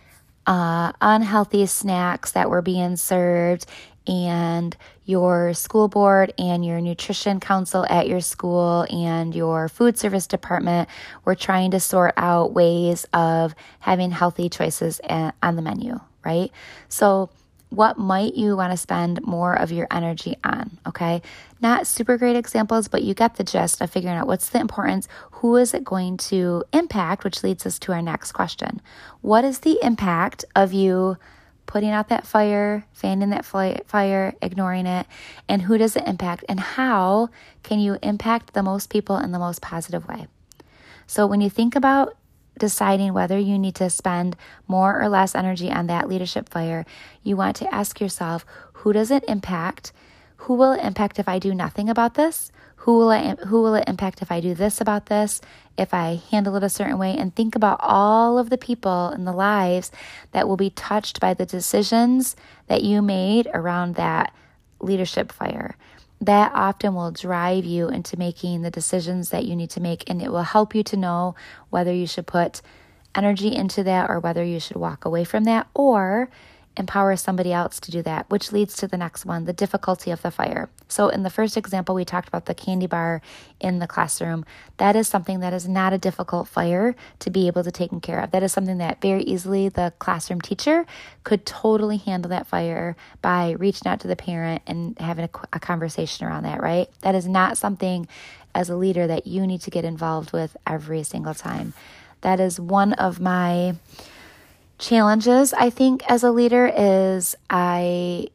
uh, 0.47 0.91
unhealthy 1.01 1.65
snacks 1.65 2.31
that 2.31 2.49
were 2.49 2.61
being 2.61 2.95
served 2.95 3.65
and 4.07 4.75
your 5.05 5.53
school 5.53 5.87
board 5.87 6.33
and 6.37 6.65
your 6.65 6.81
nutrition 6.81 7.39
council 7.39 7.85
at 7.89 8.07
your 8.07 8.21
school 8.21 8.85
and 8.89 9.35
your 9.35 9.67
food 9.69 9.97
service 9.97 10.27
department 10.27 10.89
were 11.25 11.35
trying 11.35 11.71
to 11.71 11.79
sort 11.79 12.13
out 12.17 12.53
ways 12.53 13.05
of 13.13 13.55
having 13.79 14.11
healthy 14.11 14.49
choices 14.49 14.99
on 15.09 15.55
the 15.55 15.61
menu, 15.61 15.99
right? 16.25 16.51
So, 16.89 17.29
what 17.69 17.97
might 17.97 18.35
you 18.35 18.55
want 18.55 18.71
to 18.71 18.77
spend 18.77 19.25
more 19.25 19.55
of 19.55 19.71
your 19.71 19.87
energy 19.89 20.37
on? 20.43 20.77
Okay. 20.85 21.23
Not 21.59 21.87
super 21.87 22.19
great 22.19 22.35
examples, 22.35 22.87
but 22.87 23.01
you 23.01 23.15
get 23.15 23.35
the 23.35 23.43
gist 23.43 23.81
of 23.81 23.89
figuring 23.89 24.15
out 24.15 24.27
what's 24.27 24.49
the 24.49 24.59
importance, 24.59 25.07
who 25.31 25.55
is 25.55 25.73
it 25.73 25.83
going 25.83 26.17
to 26.17 26.63
impact, 26.71 27.23
which 27.23 27.41
leads 27.41 27.65
us 27.65 27.79
to 27.79 27.91
our 27.91 28.01
next 28.01 28.33
question. 28.33 28.79
What 29.21 29.43
is 29.43 29.59
the 29.59 29.79
impact 29.81 30.45
of 30.55 30.71
you? 30.71 31.17
Putting 31.65 31.89
out 31.89 32.09
that 32.09 32.27
fire, 32.27 32.85
fanning 32.93 33.29
that 33.29 33.45
fire, 33.45 34.33
ignoring 34.41 34.85
it, 34.85 35.07
and 35.47 35.61
who 35.63 35.77
does 35.77 35.95
it 35.95 36.07
impact, 36.07 36.43
and 36.47 36.59
how 36.59 37.29
can 37.63 37.79
you 37.79 37.97
impact 38.01 38.53
the 38.53 38.63
most 38.63 38.89
people 38.89 39.17
in 39.17 39.31
the 39.31 39.39
most 39.39 39.61
positive 39.61 40.07
way? 40.07 40.27
So, 41.07 41.27
when 41.27 41.41
you 41.41 41.49
think 41.49 41.75
about 41.75 42.15
deciding 42.59 43.13
whether 43.13 43.37
you 43.37 43.57
need 43.57 43.75
to 43.75 43.89
spend 43.89 44.35
more 44.67 45.01
or 45.01 45.09
less 45.09 45.35
energy 45.35 45.71
on 45.71 45.87
that 45.87 46.07
leadership 46.07 46.49
fire, 46.49 46.85
you 47.23 47.35
want 47.35 47.55
to 47.57 47.73
ask 47.73 47.99
yourself 47.99 48.45
who 48.73 48.93
does 48.93 49.11
it 49.11 49.23
impact? 49.27 49.91
Who 50.43 50.55
will 50.55 50.73
it 50.73 50.83
impact 50.83 51.19
if 51.19 51.29
I 51.29 51.39
do 51.39 51.55
nothing 51.55 51.89
about 51.89 52.15
this? 52.15 52.51
Who 52.77 52.97
will 52.97 53.11
it, 53.11 53.39
who 53.39 53.61
will 53.61 53.75
it 53.75 53.85
impact 53.87 54.21
if 54.21 54.29
I 54.29 54.41
do 54.41 54.53
this 54.53 54.81
about 54.81 55.05
this? 55.05 55.39
If 55.77 55.93
I 55.93 56.21
handle 56.31 56.57
it 56.57 56.63
a 56.63 56.69
certain 56.69 56.97
way? 56.97 57.15
And 57.17 57.33
think 57.33 57.55
about 57.55 57.79
all 57.81 58.37
of 58.37 58.49
the 58.49 58.57
people 58.57 59.11
in 59.11 59.23
the 59.23 59.31
lives 59.31 59.89
that 60.33 60.45
will 60.45 60.57
be 60.57 60.69
touched 60.69 61.21
by 61.21 61.33
the 61.33 61.45
decisions 61.45 62.35
that 62.67 62.83
you 62.83 63.01
made 63.01 63.47
around 63.53 63.95
that 63.95 64.33
leadership 64.81 65.31
fire. 65.31 65.77
That 66.19 66.51
often 66.53 66.93
will 66.93 67.11
drive 67.11 67.63
you 67.63 67.87
into 67.87 68.19
making 68.19 68.63
the 68.63 68.71
decisions 68.71 69.29
that 69.29 69.45
you 69.45 69.55
need 69.55 69.69
to 69.71 69.79
make, 69.79 70.09
and 70.09 70.21
it 70.21 70.29
will 70.29 70.43
help 70.43 70.75
you 70.75 70.83
to 70.83 70.97
know 70.97 71.35
whether 71.69 71.93
you 71.93 72.05
should 72.05 72.27
put 72.27 72.61
energy 73.15 73.55
into 73.55 73.81
that 73.83 74.09
or 74.09 74.19
whether 74.19 74.43
you 74.43 74.59
should 74.59 74.75
walk 74.75 75.05
away 75.05 75.23
from 75.23 75.45
that 75.45 75.67
or 75.73 76.29
empower 76.75 77.15
somebody 77.15 77.53
else 77.53 77.79
to 77.79 77.91
do 77.91 78.01
that, 78.01 78.29
which 78.29 78.51
leads 78.51 78.75
to 78.77 78.87
the 78.87 78.97
next 78.97 79.25
one 79.25 79.45
the 79.45 79.53
difficulty 79.53 80.11
of 80.11 80.21
the 80.21 80.31
fire. 80.31 80.69
So, 80.87 81.09
in 81.09 81.23
the 81.23 81.29
first 81.29 81.55
example, 81.57 81.95
we 81.95 82.05
talked 82.05 82.27
about 82.27 82.45
the 82.45 82.55
candy 82.55 82.87
bar 82.87 83.21
in 83.59 83.79
the 83.79 83.87
classroom. 83.87 84.45
That 84.77 84.95
is 84.95 85.07
something 85.07 85.39
that 85.39 85.53
is 85.53 85.67
not 85.67 85.93
a 85.93 85.97
difficult 85.97 86.47
fire 86.47 86.95
to 87.19 87.29
be 87.29 87.47
able 87.47 87.63
to 87.63 87.71
take 87.71 87.91
care 88.01 88.19
of. 88.19 88.31
That 88.31 88.43
is 88.43 88.51
something 88.51 88.79
that 88.79 89.01
very 89.01 89.23
easily 89.23 89.69
the 89.69 89.93
classroom 89.99 90.41
teacher 90.41 90.85
could 91.23 91.45
totally 91.45 91.97
handle 91.97 92.29
that 92.29 92.47
fire 92.47 92.95
by 93.21 93.51
reaching 93.51 93.87
out 93.87 93.99
to 94.01 94.07
the 94.07 94.15
parent 94.15 94.61
and 94.65 94.97
having 94.99 95.25
a, 95.25 95.29
a 95.53 95.59
conversation 95.59 96.25
around 96.25 96.43
that, 96.43 96.61
right? 96.61 96.89
That 97.01 97.15
is 97.15 97.27
not 97.27 97.57
something 97.57 98.07
as 98.55 98.69
a 98.69 98.75
leader 98.75 99.07
that 99.07 99.27
you 99.27 99.45
need 99.45 99.61
to 99.61 99.71
get 99.71 99.85
involved 99.85 100.31
with 100.31 100.55
every 100.65 101.03
single 101.03 101.33
time. 101.33 101.73
That 102.21 102.39
is 102.39 102.59
one 102.59 102.93
of 102.93 103.19
my 103.19 103.75
challenges 104.83 105.53
I 105.53 105.69
think 105.69 106.03
as 106.09 106.23
a 106.23 106.31
leader 106.31 106.69
is 106.75 107.35
I 107.49 108.27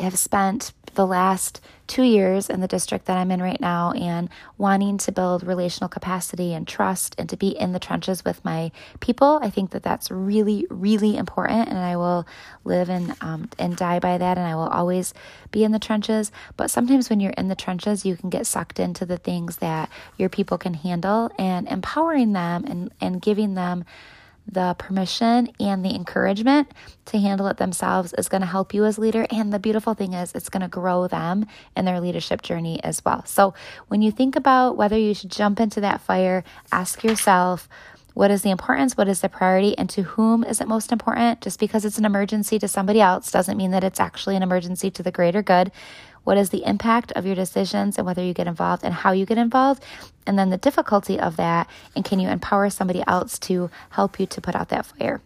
have 0.00 0.18
spent 0.18 0.72
the 0.94 1.06
last 1.06 1.60
two 1.86 2.02
years 2.02 2.48
in 2.48 2.60
the 2.60 2.68
district 2.68 3.04
that 3.06 3.18
I'm 3.18 3.30
in 3.30 3.42
right 3.42 3.60
now 3.60 3.92
and 3.92 4.30
wanting 4.56 4.96
to 4.98 5.12
build 5.12 5.42
relational 5.42 5.90
capacity 5.90 6.54
and 6.54 6.66
trust 6.66 7.14
and 7.18 7.28
to 7.28 7.36
be 7.36 7.48
in 7.48 7.72
the 7.72 7.78
trenches 7.78 8.24
with 8.24 8.42
my 8.42 8.72
people. 9.00 9.38
I 9.42 9.50
think 9.50 9.70
that 9.72 9.82
that's 9.82 10.10
really, 10.10 10.66
really 10.70 11.16
important, 11.18 11.68
and 11.68 11.78
I 11.78 11.96
will 11.96 12.26
live 12.64 12.88
and 12.88 13.14
um, 13.20 13.50
and 13.58 13.76
die 13.76 14.00
by 14.00 14.16
that, 14.16 14.38
and 14.38 14.46
I 14.46 14.54
will 14.54 14.68
always 14.68 15.12
be 15.50 15.62
in 15.62 15.72
the 15.72 15.78
trenches. 15.78 16.32
But 16.56 16.70
sometimes 16.70 17.10
when 17.10 17.20
you're 17.20 17.32
in 17.32 17.48
the 17.48 17.54
trenches, 17.54 18.06
you 18.06 18.16
can 18.16 18.30
get 18.30 18.46
sucked 18.46 18.80
into 18.80 19.04
the 19.04 19.18
things 19.18 19.58
that 19.58 19.90
your 20.16 20.30
people 20.30 20.56
can 20.56 20.74
handle, 20.74 21.30
and 21.38 21.68
empowering 21.68 22.32
them 22.32 22.64
and 22.64 22.90
and 23.00 23.20
giving 23.20 23.54
them 23.54 23.84
the 24.46 24.74
permission 24.78 25.50
and 25.60 25.84
the 25.84 25.94
encouragement 25.94 26.70
to 27.06 27.18
handle 27.18 27.46
it 27.46 27.56
themselves 27.56 28.12
is 28.14 28.28
going 28.28 28.40
to 28.40 28.46
help 28.46 28.74
you 28.74 28.84
as 28.84 28.98
leader. 28.98 29.26
And 29.30 29.52
the 29.52 29.58
beautiful 29.58 29.94
thing 29.94 30.12
is 30.12 30.32
it's 30.34 30.48
going 30.48 30.62
to 30.62 30.68
grow 30.68 31.06
them 31.08 31.46
in 31.76 31.84
their 31.84 32.00
leadership 32.00 32.42
journey 32.42 32.82
as 32.82 33.04
well. 33.04 33.24
So 33.24 33.54
when 33.88 34.02
you 34.02 34.10
think 34.10 34.36
about 34.36 34.76
whether 34.76 34.98
you 34.98 35.14
should 35.14 35.30
jump 35.30 35.60
into 35.60 35.80
that 35.80 36.00
fire 36.00 36.44
ask 36.70 37.02
yourself 37.04 37.68
what 38.14 38.30
is 38.30 38.42
the 38.42 38.50
importance? 38.50 38.94
What 38.94 39.08
is 39.08 39.20
the 39.20 39.28
priority? 39.28 39.76
And 39.78 39.88
to 39.90 40.02
whom 40.02 40.44
is 40.44 40.60
it 40.60 40.68
most 40.68 40.92
important? 40.92 41.40
Just 41.40 41.58
because 41.58 41.84
it's 41.84 41.96
an 41.96 42.04
emergency 42.04 42.58
to 42.58 42.68
somebody 42.68 43.00
else 43.00 43.30
doesn't 43.30 43.56
mean 43.56 43.70
that 43.70 43.84
it's 43.84 44.00
actually 44.00 44.36
an 44.36 44.42
emergency 44.42 44.90
to 44.90 45.02
the 45.02 45.10
greater 45.10 45.42
good 45.42 45.72
what 46.24 46.38
is 46.38 46.50
the 46.50 46.64
impact 46.64 47.12
of 47.12 47.26
your 47.26 47.34
decisions 47.34 47.98
and 47.98 48.06
whether 48.06 48.22
you 48.22 48.34
get 48.34 48.46
involved 48.46 48.84
and 48.84 48.94
how 48.94 49.12
you 49.12 49.26
get 49.26 49.38
involved? 49.38 49.82
And 50.26 50.38
then 50.38 50.50
the 50.50 50.56
difficulty 50.56 51.18
of 51.18 51.36
that. 51.36 51.68
And 51.96 52.04
can 52.04 52.20
you 52.20 52.28
empower 52.28 52.70
somebody 52.70 53.02
else 53.06 53.38
to 53.40 53.70
help 53.90 54.20
you 54.20 54.26
to 54.26 54.40
put 54.40 54.54
out 54.54 54.68
that 54.68 54.86
fire? 54.86 55.20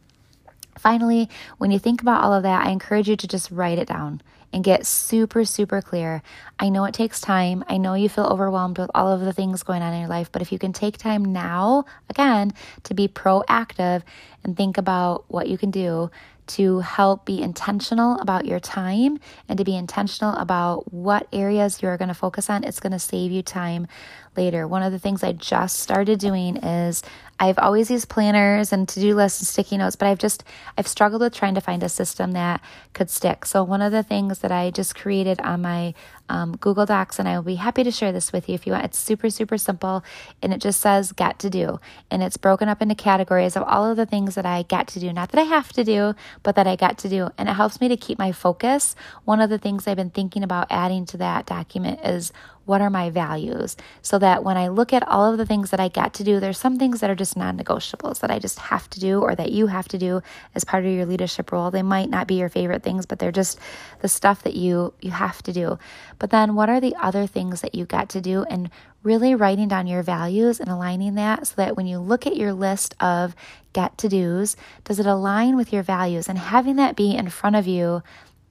Finally, 0.79 1.29
when 1.59 1.71
you 1.71 1.79
think 1.79 2.03
about 2.03 2.23
all 2.23 2.35
of 2.35 2.43
that, 2.43 2.67
I 2.67 2.71
encourage 2.71 3.09
you 3.09 3.17
to 3.17 3.29
just 3.29 3.51
write 3.51 3.79
it 3.79 3.89
down 3.89 4.21
and 4.53 4.63
get 4.65 4.87
super, 4.87 5.45
super 5.45 5.83
clear. 5.83 6.23
I 6.59 6.69
know 6.69 6.85
it 6.85 6.95
takes 6.95 7.21
time. 7.21 7.65
I 7.69 7.77
know 7.79 7.95
you 7.95 8.09
feel 8.09 8.27
overwhelmed 8.27 8.79
with 8.79 8.91
all 8.95 9.13
of 9.13 9.21
the 9.21 9.33
things 9.33 9.63
going 9.63 9.83
on 9.83 9.93
in 9.93 10.01
your 10.01 10.09
life, 10.09 10.31
but 10.31 10.43
if 10.43 10.53
you 10.53 10.59
can 10.59 10.73
take 10.73 10.97
time 10.97 11.25
now, 11.25 11.85
again, 12.09 12.53
to 12.85 12.95
be 12.95 13.09
proactive 13.09 14.03
and 14.45 14.57
think 14.57 14.79
about 14.79 15.25
what 15.29 15.49
you 15.49 15.59
can 15.59 15.71
do 15.71 16.11
to 16.49 16.81
help 16.81 17.25
be 17.25 17.43
intentional 17.43 18.19
about 18.21 18.47
your 18.47 18.61
time 18.61 19.19
and 19.49 19.59
to 19.59 19.65
be 19.65 19.77
intentional 19.77 20.35
about 20.37 20.93
what 20.93 21.27
areas 21.33 21.83
you're 21.83 21.97
going 21.97 22.09
to 22.09 22.15
focus 22.15 22.49
on. 22.49 22.65
It's 22.65 22.81
going 22.81 22.93
to 22.93 22.99
save 22.99 23.33
you 23.33 23.43
time 23.43 23.89
later. 24.37 24.67
One 24.67 24.83
of 24.83 24.93
the 24.93 24.99
things 24.99 25.23
I 25.23 25.33
just 25.33 25.79
started 25.79 26.19
doing 26.19 26.57
is 26.57 27.03
I've 27.39 27.59
always 27.59 27.91
used 27.91 28.09
planners 28.09 28.73
and 28.73 28.89
to-do 28.89 29.15
lists 29.15 29.41
and 29.41 29.47
sticky 29.47 29.77
notes, 29.77 29.97
but 29.97 30.09
I've 30.09 30.19
just 30.19 30.43
I've 30.79 30.89
struggled 30.89 31.21
with 31.21 31.35
trying 31.35 31.55
to 31.55 31.61
find 31.61 31.83
a 31.83 31.89
system 31.89 32.33
that 32.33 32.63
could 32.95 33.11
stick. 33.11 33.45
So 33.45 33.63
one 33.63 33.83
of 33.83 33.93
the 33.93 34.03
things 34.03 34.39
that 34.39 34.51
I 34.51 34.71
just 34.71 34.95
created 34.95 35.41
on 35.43 35.61
my 35.61 35.93
um, 36.29 36.57
Google 36.57 36.87
Docs, 36.87 37.19
and 37.19 37.29
I 37.29 37.37
will 37.37 37.45
be 37.45 37.57
happy 37.57 37.85
to 37.85 37.91
share 37.91 38.11
this 38.11 38.33
with 38.33 38.49
you 38.49 38.55
if 38.55 38.67
you 38.67 38.73
want. 38.73 38.87
It's 38.87 38.99
super 38.99 39.29
super 39.29 39.59
simple, 39.59 40.03
and 40.43 40.53
it 40.53 40.61
just 40.61 40.81
says 40.81 41.13
"get 41.13 41.39
to 41.41 41.51
do," 41.51 41.79
and 42.11 42.23
it's 42.23 42.39
broken 42.39 42.69
up 42.69 42.81
into 42.81 42.95
categories 42.95 43.55
of 43.55 43.63
all 43.65 43.85
of 43.91 43.97
the 43.97 44.07
things 44.07 44.35
that 44.35 44.47
I 44.47 44.63
get 44.63 44.87
to 44.89 45.01
do, 45.01 45.13
not 45.13 45.31
that 45.33 45.41
I 45.41 45.45
have 45.45 45.73
to 45.75 45.85
do, 45.85 46.15
but 46.43 46.57
that 46.57 46.67
I 46.67 46.75
get 46.75 46.97
to 46.99 47.09
do, 47.09 47.29
and 47.37 47.49
it 47.49 47.53
helps 47.53 47.81
me 47.81 47.89
to 47.89 47.97
keep 47.97 48.19
my 48.19 48.33
focus. 48.33 48.97
One 49.25 49.41
of 49.41 49.51
the 49.51 49.59
things 49.59 49.87
I've 49.87 49.97
been 49.97 50.11
thinking 50.11 50.43
about 50.43 50.69
adding 50.71 51.05
to 51.07 51.17
that 51.19 51.45
document 51.47 52.01
is 52.03 52.33
what 52.67 52.81
are 52.81 52.91
my 52.91 53.09
values 53.09 53.77
so 54.03 54.19
that 54.19 54.45
when 54.45 54.57
I 54.57 54.69
look 54.69 54.93
at 54.93 55.07
all 55.07 55.31
of 55.31 55.39
the 55.39 55.47
things 55.47 55.71
that 55.71 55.81
I 55.81 55.89
get 55.89 56.13
to 56.15 56.25
do, 56.25 56.41
there's 56.41 56.59
some 56.59 56.79
things 56.79 57.01
that 57.01 57.09
are 57.09 57.15
just 57.15 57.37
non 57.37 57.57
negotiables 57.57 58.21
that 58.21 58.31
I 58.31 58.39
just 58.39 58.59
have 58.59 58.91
to 58.91 59.01
do 59.01 59.21
or 59.21 59.35
that 59.35 59.53
you 59.53 59.69
have 59.69 59.89
to 59.89 59.99
do 59.99 60.21
as 60.55 60.65
part 60.65 60.85
of 60.85 60.91
your 60.91 61.07
leadership 61.07 61.53
role. 61.53 61.71
They 61.71 61.83
might 61.83 62.11
not 62.11 62.27
be 62.27 62.35
your 62.35 62.49
favorite 62.49 62.83
things, 62.83 63.07
but 63.07 63.19
they're 63.21 63.33
just 63.33 63.59
the 64.01 64.09
stuff 64.09 64.43
that 64.43 64.55
you 64.55 64.93
you 65.01 65.13
have 65.13 65.43
to 65.45 65.53
do. 65.53 65.79
But 66.19 66.31
then 66.31 66.55
what 66.55 66.69
are 66.69 66.81
the 66.81 66.97
other 66.97 67.27
things 67.27 67.61
that 67.61 67.75
you 67.75 67.87
get 67.87 68.09
to 68.11 68.21
do 68.21 68.45
and 68.51 68.69
really 69.03 69.37
writing 69.37 69.69
down 69.69 69.87
your 69.87 70.03
values 70.03 70.59
and 70.59 70.69
aligning 70.69 71.15
that 71.15 71.47
so 71.47 71.55
that 71.57 71.77
when 71.77 71.87
you 71.87 71.99
look 71.99 72.27
at 72.27 72.37
your 72.37 72.53
list 72.53 72.95
of 73.01 73.37
get 73.73 73.97
to 73.99 74.09
do's, 74.09 74.57
does 74.83 74.99
it 74.99 75.07
align 75.07 75.57
with 75.57 75.73
your 75.73 75.85
values? 75.85 76.29
And 76.29 76.37
having 76.37 76.75
that 76.77 76.97
be 76.97 77.15
in 77.15 77.31
front 77.31 77.55
of 77.55 77.69
you 77.69 78.03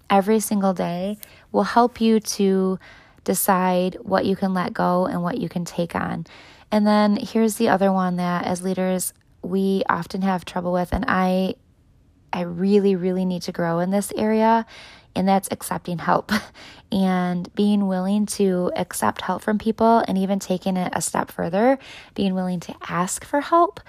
every 0.10 0.40
single 0.40 0.74
day 0.74 1.18
will 1.52 1.64
help 1.64 2.00
you 2.00 2.20
to 2.22 2.80
decide 3.26 3.98
what 4.02 4.26
you 4.26 4.38
can 4.38 4.54
let 4.54 4.74
go 4.74 5.06
and 5.06 5.22
what 5.22 5.38
you 5.38 5.50
can 5.50 5.66
take 5.66 5.96
on. 5.96 6.26
And 6.72 6.88
then 6.88 7.18
here's 7.18 7.56
the 7.56 7.68
other 7.68 7.92
one 7.92 8.16
that 8.16 8.46
as 8.46 8.64
leaders 8.64 9.14
we 9.42 9.84
often 9.90 10.22
have 10.22 10.46
trouble 10.46 10.72
with 10.72 10.94
and 10.94 11.06
I 11.08 11.56
I 12.34 12.42
really 12.42 12.96
really 12.96 13.26
need 13.26 13.44
to 13.44 13.52
grow 13.52 13.80
in 13.80 13.92
this 13.92 14.12
area 14.16 14.66
and 15.16 15.28
that's 15.28 15.48
accepting 15.52 15.98
help 15.98 16.32
and 16.92 17.54
being 17.56 17.88
willing 17.88 18.26
to 18.26 18.72
accept 18.76 19.22
help 19.22 19.42
from 19.42 19.58
people 19.58 20.04
and 20.08 20.18
even 20.18 20.40
taking 20.40 20.78
it 20.78 20.92
a 20.94 21.02
step 21.02 21.32
further, 21.32 21.80
being 22.14 22.36
willing 22.36 22.60
to 22.62 22.76
ask 22.90 23.24
for 23.24 23.42
help. 23.42 23.80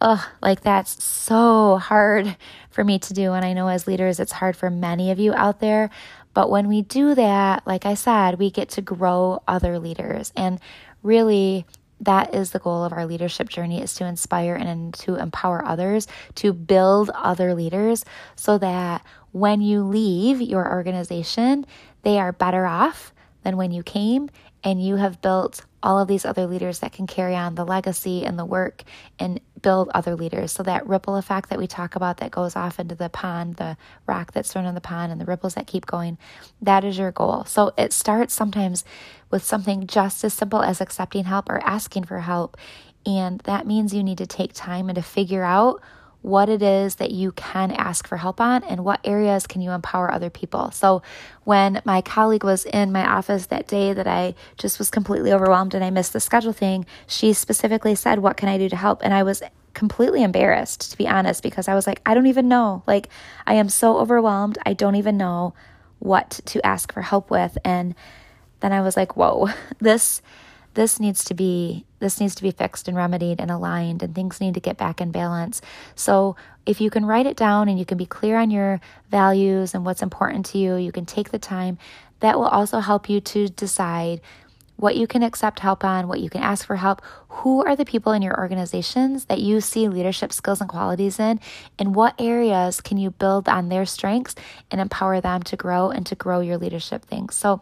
Ugh, 0.00 0.24
like 0.40 0.60
that's 0.60 1.02
so 1.02 1.78
hard 1.78 2.36
for 2.70 2.84
me 2.84 3.00
to 3.00 3.12
do. 3.12 3.32
And 3.32 3.44
I 3.44 3.52
know 3.52 3.66
as 3.66 3.88
leaders, 3.88 4.20
it's 4.20 4.30
hard 4.30 4.56
for 4.56 4.70
many 4.70 5.10
of 5.10 5.18
you 5.18 5.34
out 5.34 5.58
there. 5.58 5.90
But 6.38 6.50
when 6.50 6.68
we 6.68 6.82
do 6.82 7.16
that, 7.16 7.66
like 7.66 7.84
I 7.84 7.94
said, 7.94 8.38
we 8.38 8.52
get 8.52 8.68
to 8.68 8.80
grow 8.80 9.42
other 9.48 9.80
leaders. 9.80 10.32
And 10.36 10.60
really, 11.02 11.66
that 12.00 12.32
is 12.32 12.52
the 12.52 12.60
goal 12.60 12.84
of 12.84 12.92
our 12.92 13.06
leadership 13.06 13.48
journey 13.48 13.82
is 13.82 13.94
to 13.94 14.06
inspire 14.06 14.54
and 14.54 14.94
to 14.94 15.16
empower 15.16 15.64
others 15.64 16.06
to 16.36 16.52
build 16.52 17.10
other 17.10 17.56
leaders 17.56 18.04
so 18.36 18.56
that 18.58 19.04
when 19.32 19.60
you 19.60 19.82
leave 19.82 20.40
your 20.40 20.70
organization 20.70 21.66
they 22.02 22.20
are 22.20 22.30
better 22.30 22.66
off 22.66 23.12
than 23.42 23.56
when 23.56 23.72
you 23.72 23.82
came 23.82 24.30
and 24.62 24.80
you 24.80 24.94
have 24.94 25.20
built 25.20 25.64
all 25.82 25.98
of 25.98 26.06
these 26.06 26.24
other 26.24 26.46
leaders 26.46 26.78
that 26.78 26.92
can 26.92 27.08
carry 27.08 27.34
on 27.34 27.56
the 27.56 27.66
legacy 27.66 28.24
and 28.24 28.38
the 28.38 28.44
work 28.44 28.84
and 29.18 29.40
build 29.62 29.90
other 29.94 30.14
leaders. 30.14 30.52
So 30.52 30.62
that 30.62 30.86
ripple 30.86 31.16
effect 31.16 31.50
that 31.50 31.58
we 31.58 31.66
talk 31.66 31.96
about 31.96 32.18
that 32.18 32.30
goes 32.30 32.56
off 32.56 32.78
into 32.78 32.94
the 32.94 33.08
pond, 33.08 33.56
the 33.56 33.76
rock 34.06 34.32
that's 34.32 34.52
thrown 34.52 34.66
in 34.66 34.74
the 34.74 34.80
pond 34.80 35.12
and 35.12 35.20
the 35.20 35.24
ripples 35.24 35.54
that 35.54 35.66
keep 35.66 35.86
going, 35.86 36.18
that 36.60 36.84
is 36.84 36.98
your 36.98 37.12
goal. 37.12 37.44
So 37.44 37.72
it 37.76 37.92
starts 37.92 38.34
sometimes 38.34 38.84
with 39.30 39.42
something 39.42 39.86
just 39.86 40.24
as 40.24 40.34
simple 40.34 40.62
as 40.62 40.80
accepting 40.80 41.24
help 41.24 41.48
or 41.48 41.58
asking 41.64 42.04
for 42.04 42.20
help. 42.20 42.56
And 43.06 43.40
that 43.40 43.66
means 43.66 43.94
you 43.94 44.02
need 44.02 44.18
to 44.18 44.26
take 44.26 44.52
time 44.52 44.88
and 44.88 44.96
to 44.96 45.02
figure 45.02 45.44
out 45.44 45.82
what 46.22 46.48
it 46.48 46.62
is 46.62 46.96
that 46.96 47.10
you 47.10 47.32
can 47.32 47.70
ask 47.70 48.06
for 48.06 48.16
help 48.16 48.40
on 48.40 48.64
and 48.64 48.84
what 48.84 49.00
areas 49.04 49.46
can 49.46 49.60
you 49.60 49.70
empower 49.70 50.10
other 50.10 50.30
people. 50.30 50.70
So 50.72 51.00
when 51.44 51.80
my 51.84 52.00
colleague 52.00 52.44
was 52.44 52.64
in 52.64 52.90
my 52.90 53.06
office 53.06 53.46
that 53.46 53.68
day 53.68 53.92
that 53.92 54.06
I 54.06 54.34
just 54.56 54.78
was 54.78 54.90
completely 54.90 55.32
overwhelmed 55.32 55.74
and 55.74 55.84
I 55.84 55.90
missed 55.90 56.12
the 56.12 56.20
schedule 56.20 56.52
thing, 56.52 56.86
she 57.06 57.32
specifically 57.32 57.94
said, 57.94 58.18
"What 58.18 58.36
can 58.36 58.48
I 58.48 58.58
do 58.58 58.68
to 58.68 58.76
help?" 58.76 59.00
And 59.04 59.14
I 59.14 59.22
was 59.22 59.42
completely 59.74 60.24
embarrassed 60.24 60.90
to 60.90 60.98
be 60.98 61.06
honest 61.06 61.42
because 61.42 61.68
I 61.68 61.74
was 61.74 61.86
like, 61.86 62.00
I 62.04 62.14
don't 62.14 62.26
even 62.26 62.48
know. 62.48 62.82
Like 62.86 63.08
I 63.46 63.54
am 63.54 63.68
so 63.68 63.98
overwhelmed. 63.98 64.58
I 64.66 64.72
don't 64.72 64.96
even 64.96 65.16
know 65.16 65.54
what 66.00 66.40
to 66.46 66.64
ask 66.66 66.92
for 66.92 67.02
help 67.02 67.30
with 67.30 67.56
and 67.64 67.94
then 68.60 68.72
I 68.72 68.80
was 68.80 68.96
like, 68.96 69.16
"Whoa. 69.16 69.48
This 69.78 70.20
this 70.74 71.00
needs 71.00 71.24
to 71.24 71.34
be 71.34 71.84
this 71.98 72.20
needs 72.20 72.34
to 72.34 72.42
be 72.42 72.50
fixed 72.50 72.88
and 72.88 72.96
remedied 72.96 73.40
and 73.40 73.50
aligned 73.50 74.02
and 74.02 74.14
things 74.14 74.40
need 74.40 74.54
to 74.54 74.60
get 74.60 74.76
back 74.76 75.00
in 75.00 75.10
balance 75.10 75.60
so 75.94 76.36
if 76.66 76.80
you 76.80 76.90
can 76.90 77.04
write 77.04 77.26
it 77.26 77.36
down 77.36 77.68
and 77.68 77.78
you 77.78 77.84
can 77.84 77.98
be 77.98 78.06
clear 78.06 78.36
on 78.38 78.50
your 78.50 78.80
values 79.10 79.74
and 79.74 79.84
what's 79.84 80.02
important 80.02 80.46
to 80.46 80.58
you 80.58 80.76
you 80.76 80.92
can 80.92 81.06
take 81.06 81.30
the 81.30 81.38
time 81.38 81.78
that 82.20 82.38
will 82.38 82.48
also 82.48 82.80
help 82.80 83.08
you 83.08 83.20
to 83.20 83.48
decide 83.48 84.20
what 84.78 84.96
you 84.96 85.08
can 85.08 85.24
accept 85.24 85.58
help 85.58 85.84
on, 85.84 86.06
what 86.06 86.20
you 86.20 86.30
can 86.30 86.40
ask 86.40 86.64
for 86.64 86.76
help, 86.76 87.02
who 87.28 87.64
are 87.64 87.74
the 87.74 87.84
people 87.84 88.12
in 88.12 88.22
your 88.22 88.38
organizations 88.38 89.24
that 89.24 89.40
you 89.40 89.60
see 89.60 89.88
leadership 89.88 90.32
skills 90.32 90.60
and 90.60 90.70
qualities 90.70 91.18
in, 91.18 91.40
and 91.80 91.96
what 91.96 92.14
areas 92.18 92.80
can 92.80 92.96
you 92.96 93.10
build 93.10 93.48
on 93.48 93.68
their 93.68 93.84
strengths 93.84 94.36
and 94.70 94.80
empower 94.80 95.20
them 95.20 95.42
to 95.42 95.56
grow 95.56 95.90
and 95.90 96.06
to 96.06 96.14
grow 96.14 96.38
your 96.38 96.56
leadership 96.56 97.04
things. 97.04 97.34
So 97.34 97.60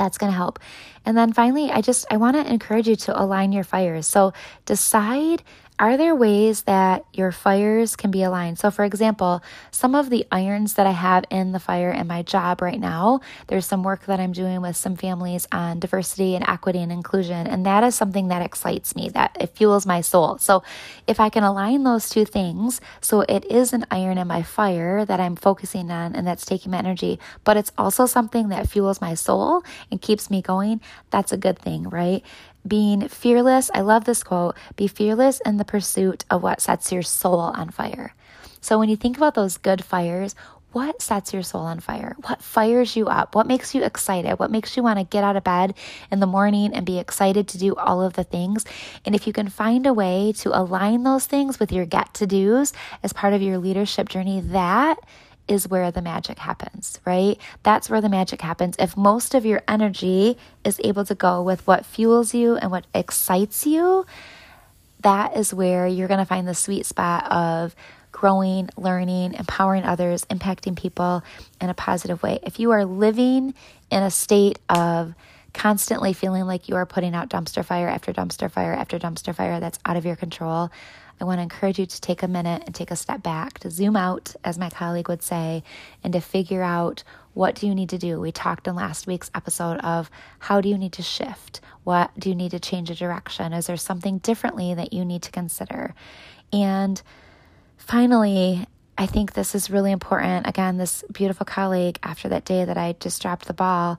that's 0.00 0.16
going 0.16 0.32
to 0.32 0.36
help. 0.36 0.58
And 1.04 1.16
then 1.16 1.32
finally, 1.32 1.70
I 1.70 1.82
just 1.82 2.06
I 2.10 2.16
want 2.16 2.36
to 2.36 2.50
encourage 2.50 2.88
you 2.88 2.96
to 2.96 3.22
align 3.22 3.52
your 3.52 3.64
fires. 3.64 4.06
So 4.06 4.32
decide 4.64 5.42
are 5.80 5.96
there 5.96 6.14
ways 6.14 6.64
that 6.64 7.06
your 7.14 7.32
fires 7.32 7.96
can 7.96 8.10
be 8.10 8.22
aligned? 8.22 8.58
So, 8.58 8.70
for 8.70 8.84
example, 8.84 9.42
some 9.70 9.94
of 9.94 10.10
the 10.10 10.26
irons 10.30 10.74
that 10.74 10.86
I 10.86 10.90
have 10.90 11.24
in 11.30 11.52
the 11.52 11.58
fire 11.58 11.90
in 11.90 12.06
my 12.06 12.20
job 12.20 12.60
right 12.60 12.78
now, 12.78 13.20
there's 13.46 13.64
some 13.64 13.82
work 13.82 14.04
that 14.04 14.20
I'm 14.20 14.32
doing 14.32 14.60
with 14.60 14.76
some 14.76 14.94
families 14.94 15.48
on 15.50 15.80
diversity 15.80 16.34
and 16.36 16.46
equity 16.46 16.80
and 16.82 16.92
inclusion. 16.92 17.46
And 17.46 17.64
that 17.64 17.82
is 17.82 17.94
something 17.94 18.28
that 18.28 18.42
excites 18.42 18.94
me, 18.94 19.08
that 19.08 19.34
it 19.40 19.56
fuels 19.56 19.86
my 19.86 20.02
soul. 20.02 20.36
So, 20.36 20.62
if 21.06 21.18
I 21.18 21.30
can 21.30 21.44
align 21.44 21.82
those 21.84 22.10
two 22.10 22.26
things, 22.26 22.82
so 23.00 23.22
it 23.22 23.46
is 23.46 23.72
an 23.72 23.86
iron 23.90 24.18
in 24.18 24.28
my 24.28 24.42
fire 24.42 25.06
that 25.06 25.18
I'm 25.18 25.34
focusing 25.34 25.90
on 25.90 26.14
and 26.14 26.26
that's 26.26 26.44
taking 26.44 26.72
my 26.72 26.78
energy, 26.78 27.18
but 27.42 27.56
it's 27.56 27.72
also 27.78 28.04
something 28.04 28.50
that 28.50 28.68
fuels 28.68 29.00
my 29.00 29.14
soul 29.14 29.64
and 29.90 30.02
keeps 30.02 30.30
me 30.30 30.42
going, 30.42 30.82
that's 31.08 31.32
a 31.32 31.38
good 31.38 31.58
thing, 31.58 31.88
right? 31.88 32.22
Being 32.66 33.08
fearless. 33.08 33.70
I 33.74 33.80
love 33.80 34.04
this 34.04 34.22
quote 34.22 34.56
be 34.76 34.86
fearless 34.86 35.40
in 35.44 35.56
the 35.56 35.64
pursuit 35.64 36.24
of 36.30 36.42
what 36.42 36.60
sets 36.60 36.92
your 36.92 37.02
soul 37.02 37.40
on 37.40 37.70
fire. 37.70 38.14
So, 38.60 38.78
when 38.78 38.88
you 38.88 38.96
think 38.96 39.16
about 39.16 39.34
those 39.34 39.56
good 39.56 39.84
fires, 39.84 40.34
what 40.72 41.02
sets 41.02 41.32
your 41.32 41.42
soul 41.42 41.62
on 41.62 41.80
fire? 41.80 42.14
What 42.22 42.42
fires 42.42 42.94
you 42.94 43.08
up? 43.08 43.34
What 43.34 43.48
makes 43.48 43.74
you 43.74 43.82
excited? 43.82 44.38
What 44.38 44.52
makes 44.52 44.76
you 44.76 44.84
want 44.84 45.00
to 45.00 45.04
get 45.04 45.24
out 45.24 45.34
of 45.34 45.42
bed 45.42 45.74
in 46.12 46.20
the 46.20 46.26
morning 46.26 46.72
and 46.74 46.86
be 46.86 47.00
excited 47.00 47.48
to 47.48 47.58
do 47.58 47.74
all 47.74 48.02
of 48.02 48.12
the 48.12 48.22
things? 48.22 48.64
And 49.04 49.14
if 49.14 49.26
you 49.26 49.32
can 49.32 49.48
find 49.48 49.84
a 49.84 49.92
way 49.92 50.32
to 50.38 50.56
align 50.56 51.02
those 51.02 51.26
things 51.26 51.58
with 51.58 51.72
your 51.72 51.86
get 51.86 52.14
to 52.14 52.26
dos 52.26 52.72
as 53.02 53.12
part 53.12 53.32
of 53.32 53.42
your 53.42 53.58
leadership 53.58 54.08
journey, 54.08 54.40
that 54.42 55.00
is 55.48 55.68
where 55.68 55.90
the 55.90 56.02
magic 56.02 56.38
happens, 56.38 57.00
right? 57.04 57.38
That's 57.62 57.90
where 57.90 58.00
the 58.00 58.08
magic 58.08 58.40
happens. 58.40 58.76
If 58.78 58.96
most 58.96 59.34
of 59.34 59.44
your 59.44 59.62
energy 59.66 60.36
is 60.64 60.80
able 60.84 61.04
to 61.06 61.14
go 61.14 61.42
with 61.42 61.66
what 61.66 61.84
fuels 61.84 62.34
you 62.34 62.56
and 62.56 62.70
what 62.70 62.86
excites 62.94 63.66
you, 63.66 64.06
that 65.00 65.36
is 65.36 65.52
where 65.52 65.86
you're 65.86 66.08
going 66.08 66.18
to 66.18 66.26
find 66.26 66.46
the 66.46 66.54
sweet 66.54 66.86
spot 66.86 67.30
of 67.30 67.74
growing, 68.12 68.68
learning, 68.76 69.34
empowering 69.34 69.84
others, 69.84 70.24
impacting 70.26 70.76
people 70.76 71.22
in 71.60 71.70
a 71.70 71.74
positive 71.74 72.22
way. 72.22 72.38
If 72.42 72.60
you 72.60 72.70
are 72.72 72.84
living 72.84 73.54
in 73.90 74.02
a 74.02 74.10
state 74.10 74.58
of 74.68 75.14
constantly 75.52 76.12
feeling 76.12 76.44
like 76.44 76.68
you 76.68 76.76
are 76.76 76.86
putting 76.86 77.14
out 77.14 77.28
dumpster 77.28 77.64
fire 77.64 77.88
after 77.88 78.12
dumpster 78.12 78.50
fire 78.50 78.72
after 78.72 78.98
dumpster 78.98 79.34
fire 79.34 79.58
that's 79.58 79.78
out 79.84 79.96
of 79.96 80.04
your 80.04 80.16
control, 80.16 80.70
I 81.20 81.24
want 81.24 81.38
to 81.38 81.42
encourage 81.42 81.78
you 81.78 81.86
to 81.86 82.00
take 82.00 82.22
a 82.22 82.28
minute 82.28 82.62
and 82.64 82.74
take 82.74 82.90
a 82.90 82.96
step 82.96 83.22
back, 83.22 83.58
to 83.60 83.70
zoom 83.70 83.94
out, 83.94 84.34
as 84.42 84.58
my 84.58 84.70
colleague 84.70 85.08
would 85.08 85.22
say, 85.22 85.62
and 86.02 86.12
to 86.14 86.20
figure 86.20 86.62
out 86.62 87.02
what 87.34 87.54
do 87.54 87.66
you 87.66 87.74
need 87.74 87.90
to 87.90 87.98
do. 87.98 88.18
We 88.18 88.32
talked 88.32 88.66
in 88.66 88.74
last 88.74 89.06
week's 89.06 89.30
episode 89.34 89.78
of 89.78 90.10
how 90.38 90.60
do 90.60 90.68
you 90.68 90.78
need 90.78 90.94
to 90.94 91.02
shift? 91.02 91.60
What 91.84 92.10
do 92.18 92.28
you 92.28 92.34
need 92.34 92.52
to 92.52 92.60
change 92.60 92.90
a 92.90 92.94
direction? 92.94 93.52
Is 93.52 93.66
there 93.66 93.76
something 93.76 94.18
differently 94.18 94.74
that 94.74 94.92
you 94.92 95.04
need 95.04 95.22
to 95.22 95.30
consider? 95.30 95.94
And 96.52 97.00
finally, 97.76 98.66
I 98.98 99.06
think 99.06 99.32
this 99.32 99.54
is 99.54 99.70
really 99.70 99.92
important. 99.92 100.46
Again, 100.46 100.76
this 100.76 101.04
beautiful 101.12 101.46
colleague, 101.46 101.98
after 102.02 102.28
that 102.30 102.44
day 102.44 102.64
that 102.64 102.76
I 102.76 102.96
just 102.98 103.22
dropped 103.22 103.46
the 103.46 103.54
ball, 103.54 103.98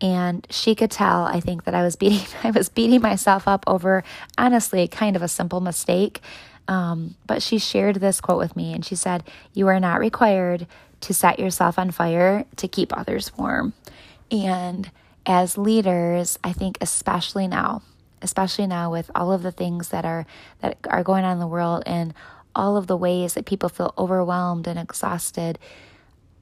and 0.00 0.46
she 0.50 0.74
could 0.74 0.90
tell 0.90 1.24
i 1.24 1.40
think 1.40 1.64
that 1.64 1.74
i 1.74 1.82
was 1.82 1.96
beating 1.96 2.26
i 2.44 2.50
was 2.50 2.68
beating 2.68 3.00
myself 3.00 3.46
up 3.48 3.64
over 3.66 4.02
honestly 4.36 4.86
kind 4.88 5.16
of 5.16 5.22
a 5.22 5.28
simple 5.28 5.60
mistake 5.60 6.20
um, 6.70 7.14
but 7.26 7.40
she 7.40 7.58
shared 7.58 7.96
this 7.96 8.20
quote 8.20 8.36
with 8.36 8.54
me 8.54 8.74
and 8.74 8.84
she 8.84 8.94
said 8.94 9.24
you 9.54 9.66
are 9.68 9.80
not 9.80 10.00
required 10.00 10.66
to 11.00 11.14
set 11.14 11.38
yourself 11.38 11.78
on 11.78 11.90
fire 11.90 12.44
to 12.56 12.68
keep 12.68 12.96
others 12.96 13.36
warm 13.38 13.72
and 14.30 14.90
as 15.24 15.56
leaders 15.56 16.38
i 16.44 16.52
think 16.52 16.76
especially 16.80 17.48
now 17.48 17.82
especially 18.20 18.66
now 18.66 18.90
with 18.90 19.10
all 19.14 19.32
of 19.32 19.42
the 19.42 19.52
things 19.52 19.88
that 19.88 20.04
are 20.04 20.26
that 20.60 20.76
are 20.88 21.02
going 21.02 21.24
on 21.24 21.32
in 21.32 21.38
the 21.38 21.46
world 21.46 21.82
and 21.86 22.12
all 22.54 22.76
of 22.76 22.88
the 22.88 22.96
ways 22.96 23.34
that 23.34 23.46
people 23.46 23.68
feel 23.68 23.94
overwhelmed 23.96 24.66
and 24.66 24.78
exhausted. 24.78 25.58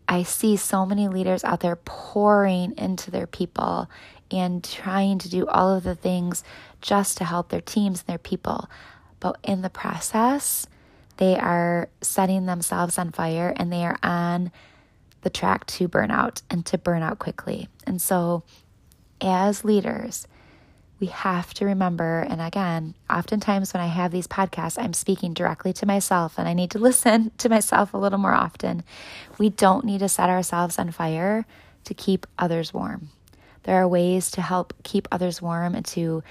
I 0.08 0.22
see 0.22 0.56
so 0.56 0.86
many 0.86 1.08
leaders 1.08 1.44
out 1.44 1.60
there 1.60 1.76
pouring 1.76 2.74
into 2.78 3.10
their 3.10 3.26
people 3.26 3.90
and 4.30 4.62
trying 4.62 5.18
to 5.18 5.28
do 5.28 5.46
all 5.46 5.74
of 5.74 5.84
the 5.84 5.94
things 5.94 6.44
just 6.80 7.16
to 7.18 7.24
help 7.24 7.48
their 7.48 7.60
teams 7.60 8.00
and 8.00 8.06
their 8.06 8.18
people. 8.18 8.68
But 9.20 9.38
in 9.42 9.62
the 9.62 9.70
process, 9.70 10.66
they 11.16 11.36
are 11.36 11.88
setting 12.00 12.46
themselves 12.46 12.98
on 12.98 13.12
fire 13.12 13.54
and 13.56 13.72
they 13.72 13.84
are 13.84 13.98
on 14.02 14.52
the 15.22 15.30
track 15.30 15.66
to 15.66 15.88
burnout 15.88 16.42
and 16.50 16.64
to 16.66 16.78
burn 16.78 17.02
out 17.02 17.18
quickly. 17.18 17.68
And 17.86 18.00
so, 18.00 18.42
as 19.20 19.64
leaders, 19.64 20.28
we 20.98 21.08
have 21.08 21.52
to 21.54 21.66
remember, 21.66 22.20
and 22.20 22.40
again, 22.40 22.94
oftentimes 23.10 23.74
when 23.74 23.82
I 23.82 23.86
have 23.86 24.12
these 24.12 24.26
podcasts, 24.26 24.82
I'm 24.82 24.94
speaking 24.94 25.34
directly 25.34 25.72
to 25.74 25.86
myself 25.86 26.38
and 26.38 26.48
I 26.48 26.54
need 26.54 26.70
to 26.70 26.78
listen 26.80 27.32
to 27.38 27.48
myself 27.48 27.92
a 27.92 27.98
little 27.98 28.18
more 28.18 28.32
often. 28.32 28.82
We 29.38 29.50
don't 29.50 29.84
need 29.84 29.98
to 30.00 30.08
set 30.08 30.30
ourselves 30.30 30.78
on 30.78 30.90
fire 30.92 31.46
to 31.84 31.94
keep 31.94 32.26
others 32.38 32.72
warm. 32.72 33.10
There 33.64 33.76
are 33.76 33.88
ways 33.88 34.30
to 34.32 34.42
help 34.42 34.72
keep 34.84 35.08
others 35.10 35.42
warm 35.42 35.74
and 35.74 35.84
to 35.86 36.22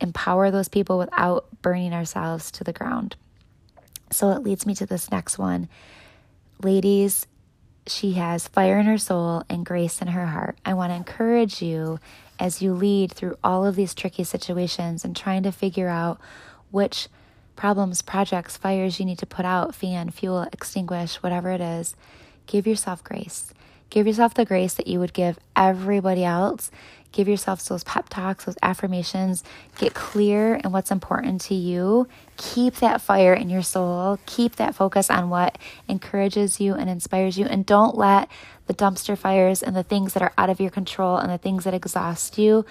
empower 0.00 0.50
those 0.50 0.68
people 0.68 0.98
without 0.98 1.46
burning 1.62 1.92
ourselves 1.92 2.50
to 2.52 2.64
the 2.64 2.72
ground. 2.72 3.16
So 4.10 4.30
it 4.30 4.42
leads 4.42 4.66
me 4.66 4.74
to 4.76 4.86
this 4.86 5.10
next 5.10 5.38
one. 5.38 5.68
Ladies, 6.62 7.26
she 7.86 8.12
has 8.14 8.48
fire 8.48 8.78
in 8.78 8.86
her 8.86 8.98
soul 8.98 9.44
and 9.48 9.64
grace 9.64 10.02
in 10.02 10.08
her 10.08 10.26
heart. 10.26 10.58
I 10.64 10.74
want 10.74 10.90
to 10.90 10.96
encourage 10.96 11.62
you 11.62 11.98
as 12.38 12.62
you 12.62 12.72
lead 12.72 13.12
through 13.12 13.36
all 13.42 13.66
of 13.66 13.76
these 13.76 13.94
tricky 13.94 14.24
situations 14.24 15.04
and 15.04 15.16
trying 15.16 15.42
to 15.42 15.52
figure 15.52 15.88
out 15.88 16.20
which 16.70 17.08
problems, 17.56 18.02
projects, 18.02 18.56
fires 18.56 19.00
you 19.00 19.06
need 19.06 19.18
to 19.18 19.26
put 19.26 19.44
out, 19.44 19.74
fan, 19.74 20.10
fuel, 20.10 20.42
extinguish, 20.52 21.16
whatever 21.16 21.50
it 21.50 21.60
is, 21.60 21.96
give 22.46 22.66
yourself 22.66 23.02
grace. 23.02 23.52
Give 23.90 24.06
yourself 24.06 24.34
the 24.34 24.44
grace 24.44 24.74
that 24.74 24.86
you 24.86 25.00
would 25.00 25.12
give 25.12 25.38
everybody 25.56 26.24
else. 26.24 26.70
Give 27.18 27.26
yourself 27.26 27.64
those 27.64 27.82
pep 27.82 28.08
talks, 28.08 28.44
those 28.44 28.54
affirmations. 28.62 29.42
Get 29.76 29.92
clear 29.92 30.54
in 30.54 30.70
what's 30.70 30.92
important 30.92 31.40
to 31.40 31.54
you. 31.56 32.06
Keep 32.36 32.76
that 32.76 33.00
fire 33.00 33.34
in 33.34 33.50
your 33.50 33.64
soul. 33.64 34.20
Keep 34.24 34.54
that 34.54 34.76
focus 34.76 35.10
on 35.10 35.28
what 35.28 35.58
encourages 35.88 36.60
you 36.60 36.74
and 36.74 36.88
inspires 36.88 37.36
you. 37.36 37.44
And 37.46 37.66
don't 37.66 37.96
let 37.96 38.28
the 38.68 38.72
dumpster 38.74 39.18
fires 39.18 39.64
and 39.64 39.74
the 39.74 39.82
things 39.82 40.14
that 40.14 40.22
are 40.22 40.32
out 40.38 40.48
of 40.48 40.60
your 40.60 40.70
control 40.70 41.16
and 41.16 41.28
the 41.28 41.38
things 41.38 41.64
that 41.64 41.74
exhaust 41.74 42.38
you 42.38 42.64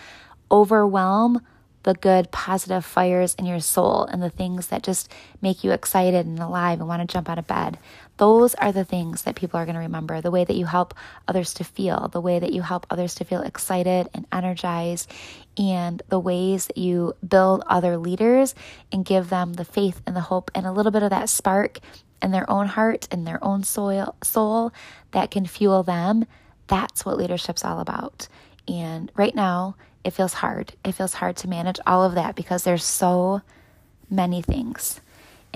overwhelm 0.49 1.41
the 1.83 1.93
good, 1.93 2.31
positive 2.31 2.85
fires 2.85 3.35
in 3.35 3.45
your 3.45 3.59
soul 3.59 4.03
and 4.05 4.23
the 4.23 4.29
things 4.29 4.67
that 4.67 4.81
just 4.81 5.11
make 5.41 5.63
you 5.63 5.71
excited 5.71 6.25
and 6.25 6.39
alive 6.39 6.79
and 6.79 6.87
want 6.87 7.01
to 7.01 7.13
jump 7.13 7.29
out 7.29 7.37
of 7.37 7.47
bed. 7.47 7.77
Those 8.17 8.55
are 8.55 8.71
the 8.71 8.83
things 8.83 9.23
that 9.23 9.35
people 9.35 9.59
are 9.59 9.65
going 9.65 9.75
to 9.75 9.81
remember. 9.81 10.21
The 10.21 10.31
way 10.31 10.43
that 10.43 10.55
you 10.55 10.65
help 10.65 10.93
others 11.27 11.53
to 11.55 11.63
feel, 11.63 12.07
the 12.07 12.21
way 12.21 12.39
that 12.39 12.51
you 12.51 12.61
help 12.61 12.87
others 12.89 13.15
to 13.15 13.23
feel 13.23 13.41
excited 13.41 14.09
and 14.13 14.25
energized, 14.31 15.11
and 15.57 16.01
the 16.09 16.19
ways 16.19 16.67
that 16.67 16.77
you 16.77 17.13
build 17.27 17.63
other 17.67 17.97
leaders 17.97 18.55
and 18.91 19.05
give 19.05 19.29
them 19.29 19.53
the 19.53 19.65
faith 19.65 20.01
and 20.05 20.15
the 20.15 20.21
hope 20.21 20.51
and 20.55 20.65
a 20.65 20.71
little 20.71 20.91
bit 20.91 21.03
of 21.03 21.11
that 21.11 21.29
spark 21.29 21.79
in 22.21 22.31
their 22.31 22.49
own 22.49 22.67
heart 22.67 23.07
and 23.11 23.25
their 23.25 23.43
own 23.43 23.63
soul, 23.63 24.15
soul 24.23 24.71
that 25.11 25.31
can 25.31 25.45
fuel 25.45 25.83
them. 25.83 26.25
That's 26.67 27.05
what 27.05 27.17
leadership's 27.17 27.63
all 27.63 27.79
about. 27.79 28.27
And 28.67 29.11
right 29.15 29.35
now, 29.35 29.75
it 30.03 30.11
feels 30.11 30.33
hard. 30.33 30.73
It 30.83 30.93
feels 30.93 31.13
hard 31.13 31.37
to 31.37 31.47
manage 31.47 31.79
all 31.85 32.03
of 32.03 32.15
that 32.15 32.35
because 32.35 32.63
there's 32.63 32.83
so 32.83 33.41
many 34.09 34.41
things. 34.41 35.01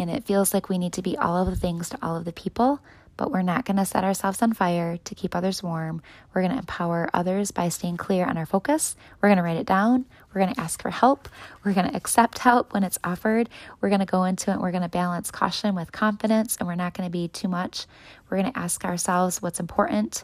And 0.01 0.09
it 0.09 0.25
feels 0.25 0.51
like 0.51 0.67
we 0.67 0.79
need 0.79 0.93
to 0.93 1.03
be 1.03 1.15
all 1.15 1.37
of 1.37 1.47
the 1.47 1.55
things 1.55 1.89
to 1.89 1.99
all 2.01 2.17
of 2.17 2.25
the 2.25 2.33
people, 2.33 2.79
but 3.17 3.29
we're 3.29 3.43
not 3.43 3.65
going 3.65 3.77
to 3.77 3.85
set 3.85 4.03
ourselves 4.03 4.41
on 4.41 4.51
fire 4.51 4.97
to 4.97 5.13
keep 5.13 5.35
others 5.35 5.61
warm. 5.61 6.01
We're 6.33 6.41
going 6.41 6.53
to 6.53 6.57
empower 6.57 7.07
others 7.13 7.51
by 7.51 7.69
staying 7.69 7.97
clear 7.97 8.25
on 8.25 8.35
our 8.35 8.47
focus. 8.47 8.95
We're 9.21 9.29
going 9.29 9.37
to 9.37 9.43
write 9.43 9.57
it 9.57 9.67
down. 9.67 10.05
We're 10.33 10.41
going 10.41 10.55
to 10.55 10.59
ask 10.59 10.81
for 10.81 10.89
help. 10.89 11.29
We're 11.63 11.73
going 11.73 11.87
to 11.87 11.95
accept 11.95 12.39
help 12.39 12.73
when 12.73 12.83
it's 12.83 12.97
offered. 13.03 13.47
We're 13.79 13.89
going 13.89 13.99
to 13.99 14.07
go 14.07 14.23
into 14.23 14.51
it. 14.51 14.59
we're 14.59 14.71
going 14.71 14.81
to 14.81 14.89
balance 14.89 15.29
caution 15.29 15.75
with 15.75 15.91
confidence, 15.91 16.57
and 16.57 16.67
we're 16.67 16.73
not 16.73 16.95
going 16.95 17.07
to 17.07 17.11
be 17.11 17.27
too 17.27 17.47
much. 17.47 17.85
We're 18.27 18.39
going 18.39 18.51
to 18.51 18.57
ask 18.57 18.83
ourselves 18.83 19.39
what's 19.39 19.59
important, 19.59 20.23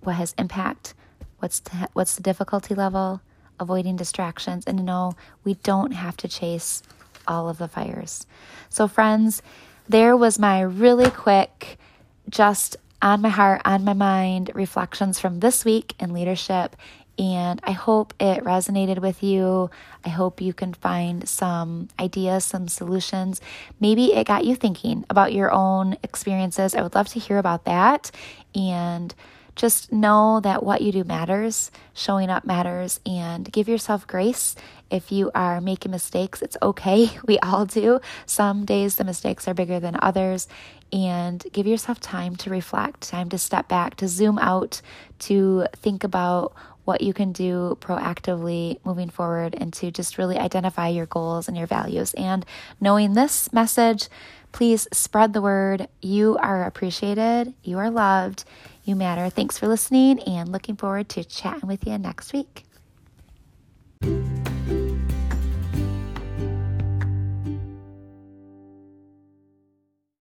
what 0.00 0.14
has 0.14 0.32
impact, 0.38 0.94
what's 1.40 1.58
the, 1.58 1.88
what's 1.92 2.14
the 2.14 2.22
difficulty 2.22 2.76
level, 2.76 3.20
avoiding 3.58 3.96
distractions, 3.96 4.62
and 4.64 4.78
to 4.78 4.84
know 4.84 5.14
we 5.42 5.54
don't 5.54 5.90
have 5.90 6.16
to 6.18 6.28
chase 6.28 6.84
all 7.28 7.48
of 7.48 7.58
the 7.58 7.68
fires. 7.68 8.26
So, 8.68 8.88
friends, 8.88 9.42
there 9.88 10.16
was 10.16 10.38
my 10.38 10.60
really 10.60 11.10
quick, 11.10 11.78
just 12.28 12.76
on 13.00 13.20
my 13.20 13.28
heart, 13.28 13.62
on 13.64 13.84
my 13.84 13.92
mind 13.92 14.50
reflections 14.54 15.20
from 15.20 15.40
this 15.40 15.64
week 15.64 15.94
in 16.00 16.12
leadership. 16.12 16.74
And 17.18 17.60
I 17.64 17.72
hope 17.72 18.14
it 18.20 18.44
resonated 18.44 19.00
with 19.00 19.24
you. 19.24 19.70
I 20.04 20.08
hope 20.08 20.40
you 20.40 20.52
can 20.52 20.72
find 20.72 21.28
some 21.28 21.88
ideas, 21.98 22.44
some 22.44 22.68
solutions. 22.68 23.40
Maybe 23.80 24.14
it 24.14 24.26
got 24.26 24.44
you 24.44 24.54
thinking 24.54 25.04
about 25.10 25.32
your 25.32 25.50
own 25.52 25.96
experiences. 26.04 26.76
I 26.76 26.82
would 26.82 26.94
love 26.94 27.08
to 27.08 27.18
hear 27.18 27.38
about 27.38 27.64
that. 27.64 28.12
And 28.54 29.12
just 29.58 29.92
know 29.92 30.40
that 30.40 30.62
what 30.62 30.80
you 30.80 30.92
do 30.92 31.04
matters, 31.04 31.70
showing 31.92 32.30
up 32.30 32.44
matters, 32.44 33.00
and 33.04 33.50
give 33.52 33.68
yourself 33.68 34.06
grace. 34.06 34.54
If 34.88 35.12
you 35.12 35.30
are 35.34 35.60
making 35.60 35.90
mistakes, 35.90 36.40
it's 36.40 36.56
okay. 36.62 37.10
We 37.26 37.38
all 37.40 37.66
do. 37.66 38.00
Some 38.24 38.64
days 38.64 38.96
the 38.96 39.04
mistakes 39.04 39.46
are 39.46 39.54
bigger 39.54 39.80
than 39.80 39.98
others, 40.00 40.48
and 40.92 41.44
give 41.52 41.66
yourself 41.66 42.00
time 42.00 42.36
to 42.36 42.50
reflect, 42.50 43.02
time 43.02 43.28
to 43.30 43.38
step 43.38 43.68
back, 43.68 43.96
to 43.96 44.08
zoom 44.08 44.38
out, 44.38 44.80
to 45.18 45.66
think 45.76 46.04
about 46.04 46.54
what 46.84 47.02
you 47.02 47.12
can 47.12 47.32
do 47.32 47.76
proactively 47.82 48.78
moving 48.84 49.10
forward, 49.10 49.54
and 49.58 49.72
to 49.74 49.90
just 49.90 50.16
really 50.16 50.38
identify 50.38 50.88
your 50.88 51.06
goals 51.06 51.48
and 51.48 51.56
your 51.56 51.66
values. 51.66 52.14
And 52.14 52.46
knowing 52.80 53.12
this 53.12 53.52
message, 53.52 54.08
please 54.52 54.88
spread 54.92 55.34
the 55.34 55.42
word. 55.42 55.88
You 56.00 56.38
are 56.40 56.64
appreciated, 56.64 57.52
you 57.62 57.76
are 57.78 57.90
loved 57.90 58.44
you 58.88 58.96
matter. 58.96 59.28
Thanks 59.28 59.58
for 59.58 59.68
listening 59.68 60.20
and 60.20 60.50
looking 60.50 60.76
forward 60.76 61.08
to 61.10 61.24
chatting 61.24 61.68
with 61.68 61.86
you 61.86 61.98
next 61.98 62.32
week. 62.32 62.64